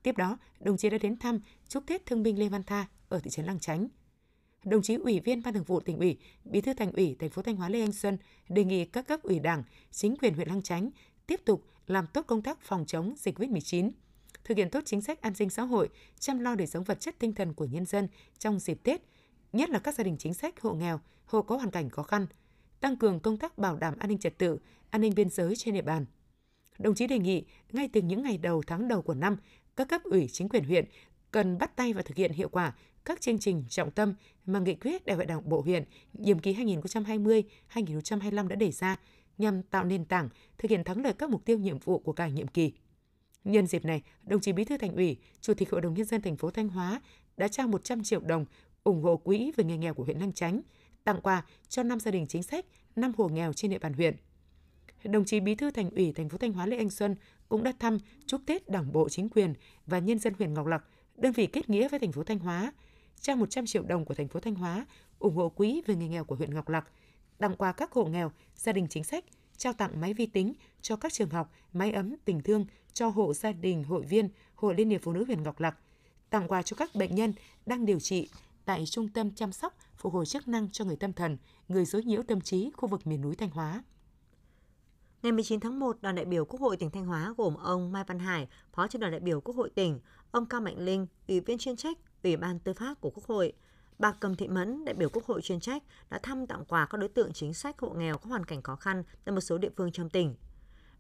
Tiếp 0.03 0.17
đó, 0.17 0.39
đồng 0.61 0.77
chí 0.77 0.91
đã 0.91 0.99
đến 0.99 1.19
thăm 1.19 1.41
chúc 1.69 1.87
Tết 1.87 2.07
thương 2.07 2.23
binh 2.23 2.39
Lê 2.39 2.49
Văn 2.49 2.63
Tha 2.63 2.87
ở 3.09 3.19
thị 3.19 3.31
trấn 3.31 3.47
Lăng 3.47 3.61
Chánh 3.61 3.89
đồng 4.67 4.83
chí 4.83 4.95
Ủy 4.95 5.21
viên 5.21 5.43
Ban 5.43 5.55
Thường 5.55 5.65
vụ 5.65 5.81
tỉnh 5.81 5.99
ủy, 5.99 6.19
Bí 6.45 6.61
thư 6.61 6.75
Thành 6.75 6.93
ủy 6.93 7.17
thành 7.19 7.31
phố 7.31 7.43
Thanh 7.43 7.57
Hóa 7.57 7.69
Lê 7.69 7.81
Anh 7.81 7.93
Xuân 7.93 8.19
đề 8.49 8.65
nghị 8.65 8.85
các 8.85 9.07
cấp 9.07 9.23
ủy 9.23 9.39
Đảng, 9.39 9.63
chính 9.91 10.17
quyền 10.17 10.35
huyện 10.35 10.49
Lăng 10.49 10.63
Chánh 10.63 10.91
tiếp 11.27 11.41
tục 11.45 11.65
làm 11.87 12.07
tốt 12.07 12.23
công 12.27 12.43
tác 12.43 12.61
phòng 12.61 12.85
chống 12.87 13.15
dịch 13.17 13.39
COVID-19, 13.39 13.91
thực 14.45 14.57
hiện 14.57 14.71
tốt 14.71 14.81
chính 14.85 15.01
sách 15.01 15.21
an 15.21 15.35
sinh 15.35 15.51
xã 15.51 15.63
hội, 15.63 15.89
chăm 16.19 16.39
lo 16.39 16.55
đời 16.55 16.67
sống 16.67 16.85
vật 16.85 17.01
chất 17.01 17.15
tinh 17.19 17.33
thần 17.33 17.55
của 17.55 17.65
nhân 17.65 17.87
dân 17.87 18.09
trong 18.39 18.59
dịp 18.59 18.79
Tết, 18.83 19.03
nhất 19.53 19.71
là 19.71 19.79
các 19.79 19.95
gia 19.95 20.05
đình 20.05 20.17
chính 20.19 20.35
sách, 20.35 20.61
hộ 20.61 20.75
nghèo, 20.75 21.01
hộ 21.25 21.43
có 21.43 21.57
hoàn 21.57 21.71
cảnh 21.71 21.91
khó 21.91 22.03
khăn, 22.03 22.27
tăng 22.81 22.97
cường 22.97 23.21
công 23.21 23.37
tác 23.37 23.59
bảo 23.59 23.77
đảm 23.77 23.95
an 23.99 24.09
ninh 24.09 24.19
trật 24.19 24.39
tự, 24.39 24.59
an 24.91 25.01
ninh 25.01 25.15
biên 25.15 25.29
giới 25.31 25.57
trên 25.57 25.75
địa 25.75 25.83
bàn. 25.83 26.07
Đồng 26.79 26.95
chí 26.95 27.07
đề 27.07 27.19
nghị 27.19 27.45
ngay 27.73 27.89
từ 27.93 28.03
những 28.03 28.23
ngày 28.23 28.39
đầu 28.39 28.63
tháng 28.67 28.89
đầu 28.89 29.03
của 29.03 29.15
năm, 29.15 29.37
các 29.77 29.89
cấp 29.89 30.03
ủy 30.05 30.29
chính 30.33 30.49
quyền 30.49 30.65
huyện 30.65 30.85
cần 31.31 31.59
bắt 31.59 31.77
tay 31.77 31.93
và 31.93 32.03
thực 32.03 32.17
hiện 32.17 32.33
hiệu 32.33 32.49
quả 32.49 32.75
các 33.05 33.21
chương 33.21 33.39
trình 33.39 33.65
trọng 33.69 33.91
tâm 33.91 34.15
mà 34.47 34.59
nghị 34.59 34.75
quyết 34.75 35.07
Đại 35.07 35.17
hội 35.17 35.27
Đảng 35.27 35.49
bộ 35.49 35.61
huyện 35.61 35.85
nhiệm 36.13 36.39
kỳ 36.39 36.55
2020-2025 36.55 38.49
đã 38.49 38.57
đề 38.57 38.73
ra 38.73 38.97
nhằm 39.39 39.63
tạo 39.63 39.85
nền 39.85 40.05
tảng 40.05 40.29
thực 40.59 40.71
hiện 40.71 40.85
thắng 40.85 41.03
lợi 41.03 41.13
các 41.13 41.31
mục 41.31 41.45
tiêu 41.45 41.59
nhiệm 41.59 41.79
vụ 41.79 41.99
của 41.99 42.13
cả 42.13 42.29
nhiệm 42.29 42.47
kỳ. 42.47 42.73
Nhân 43.45 43.67
dịp 43.67 43.85
này, 43.85 44.03
đồng 44.23 44.41
chí 44.41 44.53
Bí 44.53 44.65
thư 44.65 44.79
Thành 44.79 44.97
ủy, 44.97 45.17
Chủ 45.41 45.55
tịch 45.55 45.71
Hội 45.71 45.81
đồng 45.81 45.95
nhân 45.95 46.07
dân 46.07 46.23
thành 46.23 46.37
phố 46.37 46.51
Thanh 46.51 46.69
Hóa 46.69 47.01
đã 47.37 47.49
trao 47.49 47.69
100 47.69 48.03
triệu 48.03 48.21
đồng 48.21 48.45
ủng 48.85 49.03
hộ 49.03 49.17
quỹ 49.17 49.53
về 49.57 49.65
người 49.65 49.79
nghèo 49.79 49.95
của 49.95 50.05
huyện 50.05 50.19
Lang 50.19 50.33
Chánh, 50.33 50.61
tặng 51.07 51.21
quà 51.21 51.43
cho 51.69 51.83
5 51.83 52.01
gia 52.01 52.11
đình 52.11 52.27
chính 52.27 52.43
sách, 52.43 52.65
5 52.97 53.13
hộ 53.17 53.29
nghèo 53.29 53.53
trên 53.53 53.71
địa 53.71 53.79
bàn 53.79 53.93
huyện. 53.93 54.17
Đồng 55.05 55.25
chí 55.25 55.41
Bí 55.41 55.55
thư 55.55 55.71
Thành 55.71 55.91
ủy 55.91 56.13
thành 56.13 56.29
phố 56.29 56.39
Thanh 56.39 56.53
Hóa 56.53 56.67
Lê 56.67 56.77
Anh 56.77 56.91
Xuân 56.91 57.17
cũng 57.49 57.63
đã 57.63 57.73
thăm 57.79 57.99
chúc 58.27 58.41
Tết 58.47 58.69
Đảng 58.69 58.93
bộ 58.93 59.09
chính 59.09 59.29
quyền 59.29 59.55
và 59.87 59.99
nhân 59.99 60.19
dân 60.19 60.35
huyện 60.39 60.55
Ngọc 60.55 60.67
Lặc, 60.67 60.85
đơn 61.17 61.33
vị 61.33 61.47
kết 61.47 61.71
nghĩa 61.71 61.89
với 61.89 62.01
thành 62.01 62.13
phố 62.13 62.23
Thanh 62.25 62.39
Hóa 62.39 62.73
trao 63.21 63.37
100 63.37 63.67
triệu 63.67 63.83
đồng 63.83 64.05
của 64.05 64.15
thành 64.15 64.29
phố 64.29 64.41
Thanh 64.41 64.55
Hóa 64.55 64.87
ủng 65.19 65.37
hộ 65.37 65.49
quỹ 65.49 65.83
về 65.87 65.95
người 65.95 66.09
nghèo 66.09 66.25
của 66.25 66.35
huyện 66.35 66.55
Ngọc 66.55 66.69
Lặc, 66.69 66.89
tặng 67.39 67.57
quà 67.57 67.73
các 67.73 67.93
hộ 67.93 68.05
nghèo, 68.05 68.33
gia 68.57 68.73
đình 68.73 68.87
chính 68.91 69.05
sách, 69.05 69.25
trao 69.57 69.73
tặng 69.73 70.01
máy 70.01 70.15
vi 70.15 70.27
tính 70.27 70.55
cho 70.83 70.97
các 70.97 71.13
trường 71.13 71.31
học, 71.31 71.53
máy 71.73 71.93
ấm 71.93 72.17
tình 72.25 72.41
thương 72.41 72.67
cho 72.93 73.09
hộ 73.09 73.35
gia 73.35 73.53
đình 73.53 73.85
hội 73.85 74.05
viên 74.05 74.29
Hội 74.55 74.75
Liên 74.75 74.91
hiệp 74.91 75.03
Phụ 75.03 75.13
nữ 75.13 75.25
huyện 75.25 75.43
Ngọc 75.43 75.61
Lặc, 75.61 75.77
tặng 76.31 76.49
quà 76.49 76.63
cho 76.63 76.77
các 76.77 76.95
bệnh 76.95 77.15
nhân 77.15 77.33
đang 77.67 77.87
điều 77.87 78.01
trị 78.01 78.29
tại 78.67 78.87
Trung 78.87 79.09
tâm 79.09 79.31
chăm 79.31 79.53
sóc 79.53 79.75
phục 79.97 80.13
hồi 80.13 80.27
chức 80.27 80.49
năng 80.49 80.71
cho 80.71 80.85
người 80.85 80.97
tâm 80.97 81.13
thần, 81.13 81.37
người 81.69 81.85
dối 81.85 82.05
nhiễu 82.05 82.23
tâm 82.23 82.41
trí 82.41 82.71
khu 82.77 82.89
vực 82.89 83.07
miền 83.07 83.21
núi 83.21 83.35
Thanh 83.35 83.51
Hóa. 83.51 83.85
Ngày 85.23 85.33
19 85.33 85.61
tháng 85.61 85.79
1, 85.79 85.97
đoàn 86.01 86.15
đại 86.15 86.25
biểu 86.25 86.45
Quốc 86.45 86.61
hội 86.61 86.77
tỉnh 86.77 86.91
Thanh 86.91 87.07
Hóa 87.07 87.35
gồm 87.37 87.55
ông 87.55 87.93
Mai 87.93 88.05
Văn 88.07 88.19
Hải, 88.19 88.49
Phó 88.73 88.87
trưởng 88.87 89.01
đoàn 89.01 89.13
đại 89.13 89.21
biểu 89.21 89.41
Quốc 89.41 89.57
hội 89.57 89.71
tỉnh, 89.71 90.01
ông 90.31 90.47
Cao 90.47 90.61
Mạnh 90.61 90.79
Linh, 90.79 91.07
Ủy 91.29 91.41
viên 91.41 91.59
chuyên 91.59 91.77
trách 91.77 91.99
Ủy 92.23 92.37
ban 92.37 92.59
Tư 92.59 92.73
pháp 92.73 93.01
của 93.01 93.11
Quốc 93.11 93.25
hội, 93.25 93.53
bà 93.99 94.13
Cầm 94.13 94.37
Thị 94.37 94.49
Mẫn, 94.49 94.85
đại 94.85 94.95
biểu 94.95 95.09
Quốc 95.09 95.25
hội 95.25 95.43
chuyên 95.43 95.61
trách, 95.61 95.83
đã 96.11 96.19
thăm 96.19 96.47
tặng 96.47 96.65
quà 96.69 96.87
các 96.87 96.99
đối 96.99 97.09
tượng 97.09 97.33
chính 97.33 97.55
sách 97.55 97.81
hộ 97.81 97.91
nghèo 97.91 98.19
có 98.19 98.29
hoàn 98.29 98.45
cảnh 98.45 98.63
khó 98.63 98.77
khăn 98.77 99.03
tại 99.25 99.35
một 99.35 99.41
số 99.41 99.59
địa 99.59 99.71
phương 99.77 99.93
trong 99.93 100.11
tỉnh. 100.11 100.37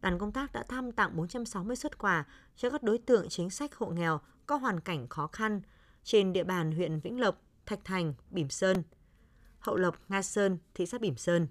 đoàn 0.00 0.18
công 0.18 0.32
tác 0.32 0.52
đã 0.52 0.62
thăm 0.68 0.92
tặng 0.92 1.16
460 1.16 1.76
xuất 1.76 1.98
quà 1.98 2.24
cho 2.56 2.70
các 2.70 2.82
đối 2.82 2.98
tượng 2.98 3.28
chính 3.28 3.50
sách 3.50 3.74
hộ 3.74 3.86
nghèo 3.86 4.20
có 4.46 4.56
hoàn 4.56 4.80
cảnh 4.80 5.08
khó 5.08 5.26
khăn 5.26 5.60
trên 6.04 6.32
địa 6.32 6.44
bàn 6.44 6.72
huyện 6.72 7.00
Vĩnh 7.00 7.20
Lộc, 7.20 7.42
Thạch 7.66 7.84
Thành, 7.84 8.14
Bỉm 8.30 8.50
Sơn, 8.50 8.82
Hậu 9.58 9.76
Lộc, 9.76 9.96
Nga 10.08 10.22
Sơn, 10.22 10.58
thị 10.74 10.86
xã 10.86 10.98
Bỉm 10.98 11.16
Sơn. 11.16 11.46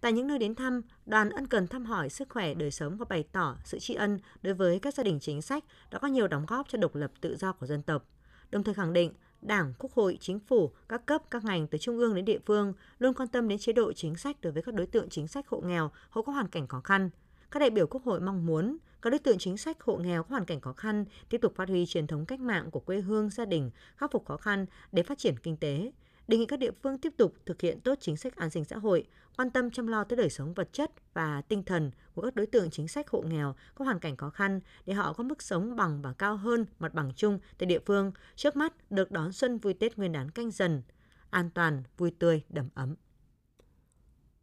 Tại 0.00 0.12
những 0.12 0.26
nơi 0.26 0.38
đến 0.38 0.54
thăm, 0.54 0.82
đoàn 1.06 1.30
ân 1.30 1.46
cần 1.46 1.66
thăm 1.66 1.84
hỏi 1.84 2.10
sức 2.10 2.28
khỏe 2.28 2.54
đời 2.54 2.70
sống 2.70 2.96
và 2.96 3.04
bày 3.08 3.24
tỏ 3.32 3.56
sự 3.64 3.78
tri 3.78 3.94
ân 3.94 4.18
đối 4.42 4.54
với 4.54 4.78
các 4.78 4.94
gia 4.94 5.02
đình 5.02 5.20
chính 5.20 5.42
sách 5.42 5.64
đã 5.90 5.98
có 5.98 6.08
nhiều 6.08 6.28
đóng 6.28 6.46
góp 6.46 6.68
cho 6.68 6.78
độc 6.78 6.94
lập 6.94 7.12
tự 7.20 7.36
do 7.36 7.52
của 7.52 7.66
dân 7.66 7.82
tộc. 7.82 8.08
Đồng 8.50 8.62
thời 8.62 8.74
khẳng 8.74 8.92
định 8.92 9.12
Đảng, 9.42 9.72
Quốc 9.78 9.92
hội, 9.92 10.18
Chính 10.20 10.40
phủ, 10.40 10.70
các 10.88 11.06
cấp, 11.06 11.22
các 11.30 11.44
ngành 11.44 11.66
từ 11.66 11.78
trung 11.78 11.98
ương 11.98 12.14
đến 12.14 12.24
địa 12.24 12.38
phương 12.46 12.72
luôn 12.98 13.14
quan 13.14 13.28
tâm 13.28 13.48
đến 13.48 13.58
chế 13.58 13.72
độ 13.72 13.92
chính 13.92 14.16
sách 14.16 14.40
đối 14.40 14.52
với 14.52 14.62
các 14.62 14.74
đối 14.74 14.86
tượng 14.86 15.08
chính 15.08 15.28
sách 15.28 15.48
hộ 15.48 15.60
nghèo, 15.60 15.90
hộ 16.10 16.22
có 16.22 16.32
hoàn 16.32 16.48
cảnh 16.48 16.66
khó 16.66 16.80
khăn. 16.80 17.10
Các 17.52 17.60
đại 17.60 17.70
biểu 17.70 17.86
Quốc 17.86 18.04
hội 18.04 18.20
mong 18.20 18.46
muốn 18.46 18.76
các 19.02 19.10
đối 19.10 19.18
tượng 19.18 19.38
chính 19.38 19.56
sách 19.56 19.82
hộ 19.82 19.96
nghèo 19.96 20.22
có 20.22 20.28
hoàn 20.30 20.44
cảnh 20.44 20.60
khó 20.60 20.72
khăn 20.72 21.04
tiếp 21.28 21.38
tục 21.42 21.52
phát 21.56 21.68
huy 21.68 21.86
truyền 21.86 22.06
thống 22.06 22.26
cách 22.26 22.40
mạng 22.40 22.70
của 22.70 22.80
quê 22.80 23.00
hương 23.00 23.30
gia 23.30 23.44
đình, 23.44 23.70
khắc 23.96 24.12
phục 24.12 24.26
khó 24.26 24.36
khăn 24.36 24.66
để 24.92 25.02
phát 25.02 25.18
triển 25.18 25.38
kinh 25.38 25.56
tế. 25.56 25.92
Đề 26.28 26.36
nghị 26.36 26.46
các 26.46 26.58
địa 26.58 26.70
phương 26.82 26.98
tiếp 26.98 27.12
tục 27.16 27.34
thực 27.46 27.60
hiện 27.60 27.80
tốt 27.80 27.94
chính 28.00 28.16
sách 28.16 28.36
an 28.36 28.50
sinh 28.50 28.64
xã 28.64 28.76
hội, 28.76 29.06
quan 29.36 29.50
tâm 29.50 29.70
chăm 29.70 29.86
lo 29.86 30.04
tới 30.04 30.16
đời 30.16 30.30
sống 30.30 30.54
vật 30.54 30.68
chất 30.72 30.90
và 31.14 31.42
tinh 31.48 31.62
thần 31.62 31.90
của 32.14 32.22
các 32.22 32.34
đối 32.34 32.46
tượng 32.46 32.70
chính 32.70 32.88
sách 32.88 33.10
hộ 33.10 33.22
nghèo 33.22 33.54
có 33.74 33.84
hoàn 33.84 33.98
cảnh 33.98 34.16
khó 34.16 34.30
khăn 34.30 34.60
để 34.86 34.94
họ 34.94 35.12
có 35.12 35.24
mức 35.24 35.42
sống 35.42 35.76
bằng 35.76 36.02
và 36.02 36.12
cao 36.12 36.36
hơn 36.36 36.66
mặt 36.78 36.94
bằng 36.94 37.12
chung 37.16 37.38
tại 37.58 37.66
địa 37.66 37.80
phương, 37.86 38.12
trước 38.36 38.56
mắt 38.56 38.90
được 38.90 39.10
đón 39.10 39.32
xuân 39.32 39.58
vui 39.58 39.74
Tết 39.74 39.96
Nguyên 39.96 40.12
đán 40.12 40.30
canh 40.30 40.50
dần, 40.50 40.82
an 41.30 41.50
toàn, 41.54 41.82
vui 41.96 42.10
tươi, 42.18 42.42
đầm 42.48 42.68
ấm. 42.74 42.94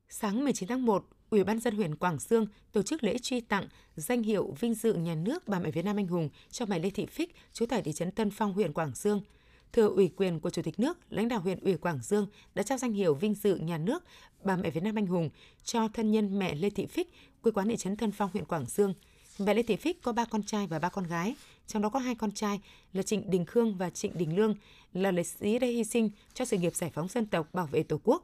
Sáng 0.09 0.43
19 0.43 0.69
tháng 0.69 0.85
1, 0.85 1.05
Ủy 1.29 1.43
ban 1.43 1.59
dân 1.59 1.75
huyện 1.75 1.95
Quảng 1.95 2.19
Sương 2.19 2.47
tổ 2.71 2.81
chức 2.81 3.03
lễ 3.03 3.17
truy 3.17 3.41
tặng 3.41 3.67
danh 3.95 4.23
hiệu 4.23 4.55
vinh 4.59 4.73
dự 4.73 4.93
nhà 4.93 5.15
nước 5.15 5.47
bà 5.47 5.59
mẹ 5.59 5.71
Việt 5.71 5.85
Nam 5.85 5.95
anh 5.95 6.07
hùng 6.07 6.29
cho 6.51 6.65
mẹ 6.65 6.79
Lê 6.79 6.89
Thị 6.89 7.05
Phích, 7.05 7.35
trú 7.53 7.65
tại 7.65 7.81
thị 7.81 7.91
trấn 7.93 8.11
Tân 8.11 8.31
Phong, 8.31 8.53
huyện 8.53 8.73
Quảng 8.73 8.95
Sương. 8.95 9.21
Thừa 9.73 9.87
ủy 9.87 10.09
quyền 10.15 10.39
của 10.39 10.49
Chủ 10.49 10.61
tịch 10.61 10.79
nước, 10.79 10.97
lãnh 11.09 11.27
đạo 11.27 11.39
huyện 11.39 11.59
ủy 11.59 11.77
Quảng 11.77 11.99
Dương 12.03 12.27
đã 12.55 12.63
trao 12.63 12.77
danh 12.77 12.93
hiệu 12.93 13.13
vinh 13.13 13.33
dự 13.33 13.55
nhà 13.55 13.77
nước 13.77 14.03
bà 14.43 14.57
mẹ 14.57 14.69
Việt 14.69 14.83
Nam 14.83 14.95
anh 14.95 15.07
hùng 15.07 15.29
cho 15.63 15.87
thân 15.87 16.11
nhân 16.11 16.39
mẹ 16.39 16.55
Lê 16.55 16.69
Thị 16.69 16.85
Phích, 16.85 17.09
quê 17.41 17.51
quán 17.51 17.67
thị 17.67 17.77
trấn 17.77 17.95
Tân 17.95 18.11
Phong, 18.11 18.29
huyện 18.33 18.45
Quảng 18.45 18.65
Dương. 18.65 18.93
Mẹ 19.39 19.53
Lê 19.53 19.63
Thị 19.63 19.75
Phích 19.75 20.01
có 20.01 20.11
ba 20.11 20.25
con 20.25 20.43
trai 20.43 20.67
và 20.67 20.79
ba 20.79 20.89
con 20.89 21.07
gái, 21.07 21.35
trong 21.67 21.81
đó 21.81 21.89
có 21.89 21.99
hai 21.99 22.15
con 22.15 22.31
trai 22.31 22.59
là 22.93 23.03
Trịnh 23.03 23.29
Đình 23.29 23.45
Khương 23.45 23.77
và 23.77 23.89
Trịnh 23.89 24.17
Đình 24.17 24.35
Lương 24.35 24.55
là 24.93 25.11
liệt 25.11 25.27
sĩ 25.27 25.59
đã 25.59 25.67
hy 25.67 25.83
sinh 25.83 26.09
cho 26.33 26.45
sự 26.45 26.57
nghiệp 26.57 26.75
giải 26.75 26.91
phóng 26.93 27.07
dân 27.07 27.25
tộc 27.25 27.53
bảo 27.53 27.67
vệ 27.67 27.83
Tổ 27.83 27.99
quốc. 28.03 28.23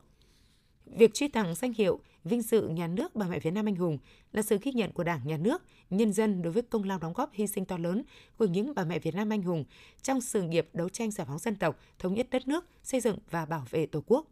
Việc 0.86 1.14
truy 1.14 1.28
tặng 1.28 1.56
danh 1.56 1.74
hiệu 1.74 2.00
vinh 2.26 2.42
dự 2.42 2.68
nhà 2.68 2.88
nước 2.88 3.16
bà 3.16 3.28
mẹ 3.28 3.40
Việt 3.40 3.52
Nam 3.52 3.68
anh 3.68 3.76
hùng 3.76 3.98
là 4.32 4.42
sự 4.42 4.58
ghi 4.62 4.72
nhận 4.72 4.92
của 4.92 5.04
Đảng, 5.04 5.28
Nhà 5.28 5.38
nước, 5.38 5.62
nhân 5.90 6.14
dân 6.14 6.42
đối 6.42 6.54
với 6.54 6.64
công 6.64 6.84
lao 6.84 7.00
đóng 7.00 7.14
góp 7.14 7.30
hy 7.34 7.48
sinh 7.48 7.66
to 7.66 7.78
lớn 7.78 8.04
của 8.38 8.46
những 8.46 8.74
bà 8.76 8.84
mẹ 8.84 9.00
Việt 9.00 9.16
Nam 9.16 9.30
anh 9.30 9.42
hùng 9.42 9.66
trong 10.02 10.22
sự 10.22 10.42
nghiệp 10.42 10.70
đấu 10.74 10.90
tranh 10.90 11.12
giải 11.12 11.28
phóng 11.28 11.40
dân 11.40 11.56
tộc, 11.56 11.80
thống 12.00 12.14
nhất 12.14 12.28
đất 12.32 12.48
nước, 12.48 12.66
xây 12.84 13.02
dựng 13.02 13.18
và 13.30 13.46
bảo 13.46 13.66
vệ 13.70 13.86
Tổ 13.86 14.04
quốc. 14.08 14.28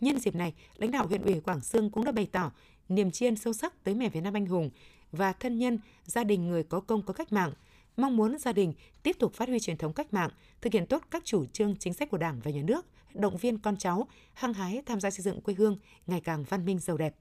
Nhân 0.00 0.18
dịp 0.18 0.34
này, 0.34 0.54
lãnh 0.76 0.90
đạo 0.90 1.06
huyện 1.06 1.22
ủy 1.22 1.40
Quảng 1.40 1.60
Sương 1.60 1.90
cũng 1.90 2.04
đã 2.04 2.12
bày 2.12 2.26
tỏ 2.32 2.52
niềm 2.88 3.10
tri 3.10 3.26
ân 3.26 3.36
sâu 3.36 3.52
sắc 3.52 3.84
tới 3.84 3.94
mẹ 3.94 4.08
Việt 4.08 4.20
Nam 4.20 4.36
anh 4.36 4.46
hùng 4.46 4.70
và 5.12 5.32
thân 5.32 5.58
nhân, 5.58 5.78
gia 6.04 6.24
đình 6.24 6.48
người 6.48 6.62
có 6.62 6.80
công 6.80 7.02
có 7.02 7.14
cách 7.14 7.32
mạng, 7.32 7.52
mong 7.96 8.16
muốn 8.16 8.38
gia 8.38 8.52
đình 8.52 8.72
tiếp 9.02 9.16
tục 9.18 9.34
phát 9.34 9.48
huy 9.48 9.60
truyền 9.60 9.76
thống 9.76 9.92
cách 9.92 10.14
mạng, 10.14 10.30
thực 10.60 10.72
hiện 10.72 10.86
tốt 10.86 11.02
các 11.10 11.24
chủ 11.24 11.46
trương 11.46 11.76
chính 11.76 11.94
sách 11.94 12.10
của 12.10 12.18
Đảng 12.18 12.40
và 12.40 12.50
Nhà 12.50 12.62
nước, 12.62 12.86
động 13.14 13.36
viên 13.36 13.58
con 13.58 13.76
cháu 13.76 14.08
hăng 14.32 14.54
hái 14.54 14.82
tham 14.86 15.00
gia 15.00 15.10
xây 15.10 15.22
dựng 15.22 15.40
quê 15.40 15.54
hương 15.54 15.78
ngày 16.06 16.20
càng 16.20 16.44
văn 16.48 16.64
minh 16.64 16.78
giàu 16.78 16.96
đẹp. 16.96 17.14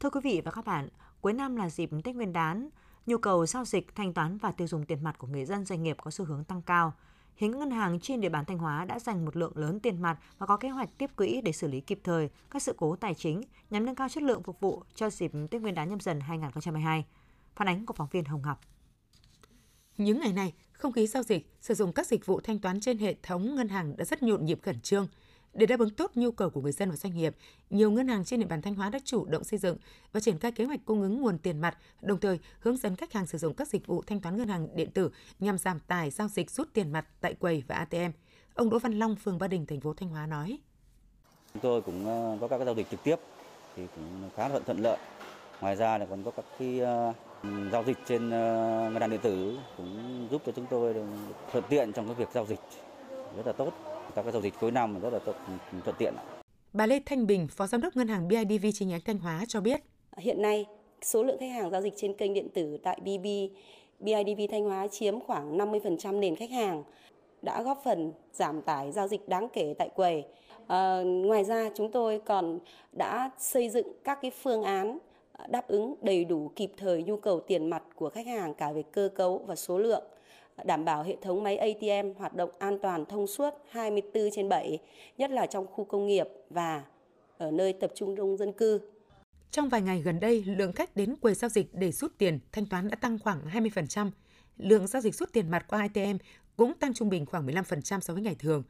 Thưa 0.00 0.10
quý 0.10 0.20
vị 0.24 0.42
và 0.44 0.50
các 0.50 0.64
bạn, 0.64 0.88
cuối 1.20 1.32
năm 1.32 1.56
là 1.56 1.70
dịp 1.70 1.90
Tết 2.04 2.14
Nguyên 2.14 2.32
đán, 2.32 2.68
nhu 3.06 3.18
cầu 3.18 3.46
giao 3.46 3.64
dịch, 3.64 3.94
thanh 3.94 4.14
toán 4.14 4.38
và 4.38 4.52
tiêu 4.52 4.66
dùng 4.66 4.84
tiền 4.84 5.04
mặt 5.04 5.18
của 5.18 5.26
người 5.26 5.44
dân 5.44 5.64
doanh 5.64 5.82
nghiệp 5.82 5.96
có 6.02 6.10
xu 6.10 6.24
hướng 6.24 6.44
tăng 6.44 6.62
cao. 6.62 6.92
Hiện 7.36 7.58
ngân 7.58 7.70
hàng 7.70 8.00
trên 8.00 8.20
địa 8.20 8.28
bàn 8.28 8.44
Thanh 8.44 8.58
Hóa 8.58 8.84
đã 8.84 8.98
dành 8.98 9.24
một 9.24 9.36
lượng 9.36 9.52
lớn 9.56 9.80
tiền 9.80 10.02
mặt 10.02 10.18
và 10.38 10.46
có 10.46 10.56
kế 10.56 10.68
hoạch 10.68 10.98
tiếp 10.98 11.10
quỹ 11.16 11.40
để 11.40 11.52
xử 11.52 11.68
lý 11.68 11.80
kịp 11.80 12.00
thời 12.04 12.30
các 12.50 12.62
sự 12.62 12.74
cố 12.76 12.96
tài 12.96 13.14
chính 13.14 13.42
nhằm 13.70 13.84
nâng 13.84 13.94
cao 13.94 14.08
chất 14.08 14.22
lượng 14.22 14.42
phục 14.42 14.60
vụ 14.60 14.82
cho 14.94 15.10
dịp 15.10 15.32
Tết 15.50 15.62
Nguyên 15.62 15.74
đán 15.74 15.88
nhâm 15.88 16.00
dần 16.00 16.20
2022. 16.20 17.04
Phản 17.56 17.68
ánh 17.68 17.86
của 17.86 17.94
phóng 17.94 18.08
viên 18.10 18.24
Hồng 18.24 18.42
Ngọc. 18.42 18.60
Những 19.96 20.20
ngày 20.20 20.32
này, 20.32 20.52
không 20.72 20.92
khí 20.92 21.06
giao 21.06 21.22
dịch, 21.22 21.56
sử 21.60 21.74
dụng 21.74 21.92
các 21.92 22.06
dịch 22.06 22.26
vụ 22.26 22.40
thanh 22.40 22.58
toán 22.58 22.80
trên 22.80 22.98
hệ 22.98 23.14
thống 23.22 23.54
ngân 23.54 23.68
hàng 23.68 23.96
đã 23.96 24.04
rất 24.04 24.22
nhộn 24.22 24.44
nhịp 24.44 24.58
khẩn 24.62 24.80
trương. 24.80 25.08
Để 25.54 25.66
đáp 25.66 25.80
ứng 25.80 25.90
tốt 25.90 26.10
nhu 26.14 26.30
cầu 26.30 26.50
của 26.50 26.60
người 26.60 26.72
dân 26.72 26.90
và 26.90 26.96
doanh 26.96 27.14
nghiệp, 27.14 27.36
nhiều 27.70 27.90
ngân 27.90 28.08
hàng 28.08 28.24
trên 28.24 28.40
địa 28.40 28.46
bàn 28.46 28.62
Thanh 28.62 28.74
Hóa 28.74 28.90
đã 28.90 28.98
chủ 29.04 29.24
động 29.24 29.44
xây 29.44 29.58
dựng 29.58 29.76
và 30.12 30.20
triển 30.20 30.38
khai 30.38 30.52
kế 30.52 30.64
hoạch 30.64 30.80
cung 30.84 31.02
ứng 31.02 31.20
nguồn 31.20 31.38
tiền 31.38 31.60
mặt, 31.60 31.78
đồng 32.02 32.20
thời 32.20 32.38
hướng 32.60 32.76
dẫn 32.76 32.96
khách 32.96 33.12
hàng 33.12 33.26
sử 33.26 33.38
dụng 33.38 33.54
các 33.54 33.68
dịch 33.68 33.86
vụ 33.86 34.02
thanh 34.06 34.20
toán 34.20 34.36
ngân 34.36 34.48
hàng 34.48 34.76
điện 34.76 34.90
tử 34.90 35.10
nhằm 35.38 35.58
giảm 35.58 35.80
tài 35.80 36.10
giao 36.10 36.28
dịch 36.28 36.50
rút 36.50 36.68
tiền 36.72 36.92
mặt 36.92 37.06
tại 37.20 37.34
quầy 37.34 37.64
và 37.68 37.74
ATM. 37.74 38.10
Ông 38.54 38.70
Đỗ 38.70 38.78
Văn 38.78 38.92
Long, 38.92 39.16
phường 39.16 39.38
Ba 39.38 39.48
Đình, 39.48 39.66
thành 39.66 39.80
phố 39.80 39.94
Thanh 39.94 40.08
Hóa 40.08 40.26
nói: 40.26 40.58
Chúng 41.52 41.62
tôi 41.62 41.82
cũng 41.82 42.06
ờ, 42.06 42.38
có 42.40 42.48
các 42.48 42.64
giao 42.64 42.74
dịch 42.74 42.90
trực 42.90 43.04
tiếp 43.04 43.16
thì 43.76 43.86
cũng 43.94 44.30
khá 44.36 44.48
thuận 44.48 44.64
thuận 44.64 44.78
lợi. 44.78 44.98
Ngoài 45.60 45.76
ra 45.76 45.98
là 45.98 46.06
còn 46.06 46.22
có 46.24 46.30
các 46.30 46.44
cái 46.58 46.80
ờ, 46.80 47.12
giao 47.72 47.84
dịch 47.84 47.98
trên 48.06 48.30
ờ, 48.30 48.90
ngân 48.92 49.00
hàng 49.00 49.10
điện 49.10 49.20
tử 49.22 49.58
cũng 49.76 50.28
giúp 50.30 50.42
cho 50.46 50.52
chúng 50.52 50.66
tôi 50.70 50.94
thuận 51.52 51.64
tiện 51.68 51.92
trong 51.92 52.06
cái 52.06 52.14
việc 52.14 52.28
giao 52.34 52.46
dịch 52.46 52.60
rất 53.36 53.46
là 53.46 53.52
tốt 53.52 53.72
các 54.14 54.22
cái 54.22 54.32
giao 54.32 54.42
dịch 54.42 54.54
cuối 54.60 54.70
năm 54.70 55.00
rất 55.00 55.12
là 55.12 55.18
thuận 55.84 55.96
tiện. 55.98 56.14
Bà 56.72 56.86
Lê 56.86 57.00
Thanh 57.06 57.26
Bình, 57.26 57.48
Phó 57.48 57.66
Giám 57.66 57.80
đốc 57.80 57.96
Ngân 57.96 58.08
hàng 58.08 58.28
BIDV 58.28 58.66
chi 58.74 58.84
nhánh 58.84 59.00
Thanh 59.04 59.18
Hóa 59.18 59.44
cho 59.48 59.60
biết. 59.60 59.80
Hiện 60.16 60.42
nay, 60.42 60.66
số 61.02 61.22
lượng 61.22 61.36
khách 61.40 61.50
hàng 61.50 61.70
giao 61.70 61.82
dịch 61.82 61.92
trên 61.96 62.14
kênh 62.14 62.34
điện 62.34 62.48
tử 62.54 62.76
tại 62.82 63.00
BB, 63.00 63.26
BIDV 63.98 64.40
Thanh 64.50 64.64
Hóa 64.64 64.88
chiếm 64.88 65.20
khoảng 65.20 65.58
50% 65.58 66.20
nền 66.20 66.36
khách 66.36 66.50
hàng, 66.50 66.84
đã 67.42 67.62
góp 67.62 67.80
phần 67.84 68.12
giảm 68.32 68.62
tải 68.62 68.92
giao 68.92 69.08
dịch 69.08 69.28
đáng 69.28 69.48
kể 69.52 69.74
tại 69.78 69.88
quầy. 69.88 70.24
À, 70.66 71.02
ngoài 71.04 71.44
ra, 71.44 71.70
chúng 71.74 71.92
tôi 71.92 72.20
còn 72.26 72.58
đã 72.92 73.30
xây 73.38 73.68
dựng 73.68 73.86
các 74.04 74.18
cái 74.22 74.30
phương 74.30 74.62
án 74.62 74.98
đáp 75.48 75.68
ứng 75.68 75.94
đầy 76.02 76.24
đủ 76.24 76.50
kịp 76.56 76.72
thời 76.76 77.02
nhu 77.02 77.16
cầu 77.16 77.40
tiền 77.40 77.70
mặt 77.70 77.82
của 77.94 78.08
khách 78.08 78.26
hàng 78.26 78.54
cả 78.54 78.72
về 78.72 78.82
cơ 78.82 79.08
cấu 79.14 79.44
và 79.46 79.56
số 79.56 79.78
lượng 79.78 80.04
đảm 80.64 80.84
bảo 80.84 81.02
hệ 81.02 81.16
thống 81.22 81.42
máy 81.42 81.56
ATM 81.56 82.18
hoạt 82.18 82.34
động 82.34 82.50
an 82.58 82.78
toàn 82.82 83.06
thông 83.06 83.26
suốt 83.26 83.50
24 83.70 84.30
trên 84.32 84.48
7, 84.48 84.78
nhất 85.18 85.30
là 85.30 85.46
trong 85.46 85.66
khu 85.66 85.84
công 85.84 86.06
nghiệp 86.06 86.26
và 86.50 86.84
ở 87.38 87.50
nơi 87.50 87.72
tập 87.72 87.90
trung 87.94 88.14
đông 88.14 88.36
dân 88.36 88.52
cư. 88.52 88.80
Trong 89.50 89.68
vài 89.68 89.82
ngày 89.82 90.02
gần 90.02 90.20
đây, 90.20 90.44
lượng 90.46 90.72
khách 90.72 90.96
đến 90.96 91.16
quầy 91.16 91.34
giao 91.34 91.48
dịch 91.48 91.74
để 91.74 91.92
rút 91.92 92.12
tiền 92.18 92.38
thanh 92.52 92.66
toán 92.66 92.88
đã 92.88 92.96
tăng 92.96 93.18
khoảng 93.18 93.40
20%. 93.52 94.10
Lượng 94.56 94.86
giao 94.86 95.02
dịch 95.02 95.14
rút 95.14 95.32
tiền 95.32 95.50
mặt 95.50 95.64
qua 95.68 95.80
ATM 95.80 96.16
cũng 96.56 96.74
tăng 96.74 96.94
trung 96.94 97.08
bình 97.08 97.26
khoảng 97.26 97.46
15% 97.46 98.00
so 98.00 98.14
với 98.14 98.22
ngày 98.22 98.36
thường. 98.38 98.62